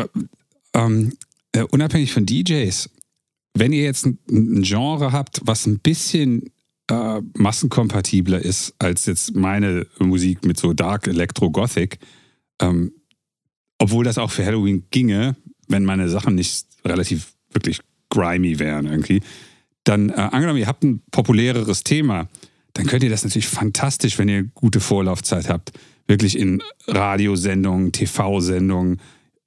ähm, 0.73 1.13
äh, 1.55 1.63
unabhängig 1.71 2.13
von 2.13 2.27
DJs, 2.27 2.91
wenn 3.55 3.73
ihr 3.73 3.85
jetzt 3.85 4.07
ein, 4.07 4.19
ein 4.29 4.63
Genre 4.63 5.13
habt, 5.13 5.41
was 5.45 5.67
ein 5.67 5.79
bisschen 5.79 6.51
äh, 6.91 7.21
massenkompatibler 7.35 8.41
ist 8.41 8.75
als 8.79 9.07
jetzt 9.07 9.35
meine 9.35 9.87
Musik 9.99 10.45
mit 10.45 10.59
so 10.59 10.73
Dark 10.73 11.07
Electro 11.07 11.51
Gothic, 11.51 11.99
ähm, 12.61 12.93
obwohl 13.79 14.05
das 14.05 14.19
auch 14.19 14.31
für 14.31 14.45
Halloween 14.45 14.87
ginge, 14.91 15.37
wenn 15.69 15.85
meine 15.85 16.09
Sachen 16.09 16.35
nicht 16.35 16.67
relativ 16.85 17.35
wirklich 17.53 17.81
grimy 18.11 18.59
wären 18.59 18.87
irgendwie, 18.87 19.23
dann 19.85 20.11
äh, 20.11 20.15
angenommen, 20.15 20.59
ihr 20.59 20.67
habt 20.67 20.83
ein 20.83 21.03
populäreres 21.11 21.85
Thema, 21.85 22.29
dann 22.73 22.87
könnt 22.87 23.05
ihr 23.05 23.11
das 23.11 23.23
natürlich 23.23 23.47
fantastisch, 23.47 24.19
wenn 24.19 24.29
ihr 24.29 24.45
gute 24.55 24.81
Vorlaufzeit 24.81 25.49
habt, 25.49 25.73
wirklich 26.07 26.37
in 26.37 26.63
Radiosendungen, 26.89 27.93
TV-Sendungen, 27.93 29.01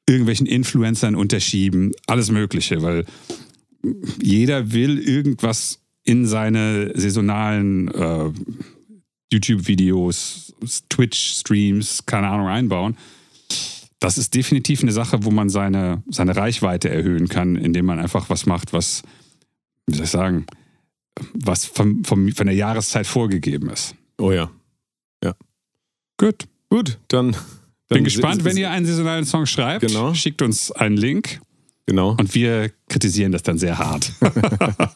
irgendwelchen 0.07 0.47
Influencern 0.47 1.15
unterschieben, 1.15 1.91
alles 2.07 2.31
Mögliche, 2.31 2.81
weil 2.81 3.05
jeder 4.21 4.71
will 4.71 4.99
irgendwas 4.99 5.79
in 6.03 6.25
seine 6.25 6.91
saisonalen 6.95 7.89
äh, 7.89 8.31
YouTube-Videos, 9.31 10.53
Twitch-Streams, 10.89 12.05
keine 12.05 12.29
Ahnung, 12.29 12.47
einbauen. 12.47 12.97
Das 13.99 14.17
ist 14.17 14.33
definitiv 14.33 14.81
eine 14.83 14.91
Sache, 14.91 15.23
wo 15.23 15.31
man 15.31 15.49
seine, 15.49 16.03
seine 16.09 16.35
Reichweite 16.35 16.89
erhöhen 16.89 17.27
kann, 17.27 17.55
indem 17.55 17.85
man 17.85 17.99
einfach 17.99 18.29
was 18.29 18.45
macht, 18.45 18.71
was, 18.71 19.03
wie 19.87 19.95
soll 19.95 20.05
ich 20.05 20.11
sagen, 20.11 20.45
was 21.33 21.65
vom, 21.65 22.03
vom, 22.05 22.31
von 22.31 22.45
der 22.47 22.55
Jahreszeit 22.55 23.07
vorgegeben 23.07 23.69
ist. 23.69 23.95
Oh 24.17 24.31
ja. 24.31 24.51
Gut. 26.17 26.47
Gut, 26.69 26.97
dann. 27.07 27.35
Bin 27.89 28.03
gespannt, 28.03 28.43
wenn 28.43 28.57
ihr 28.57 28.69
einen 28.69 28.85
saisonalen 28.85 29.25
Song 29.25 29.45
schreibt. 29.45 29.87
Genau. 29.87 30.13
Schickt 30.13 30.41
uns 30.41 30.71
einen 30.71 30.97
Link 30.97 31.39
Genau. 31.85 32.17
und 32.19 32.35
wir 32.35 32.71
kritisieren 32.89 33.31
das 33.31 33.43
dann 33.43 33.57
sehr 33.57 33.77
hart. 33.77 34.11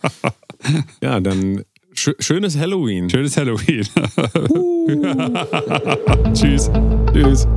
Ja, 1.01 1.19
dann 1.19 1.63
schö 1.93 2.13
schönes 2.19 2.55
Halloween. 2.55 3.09
Schönes 3.09 3.35
Halloween. 3.35 3.83
Tschüss. 6.35 6.69
Tschüss. 7.11 7.47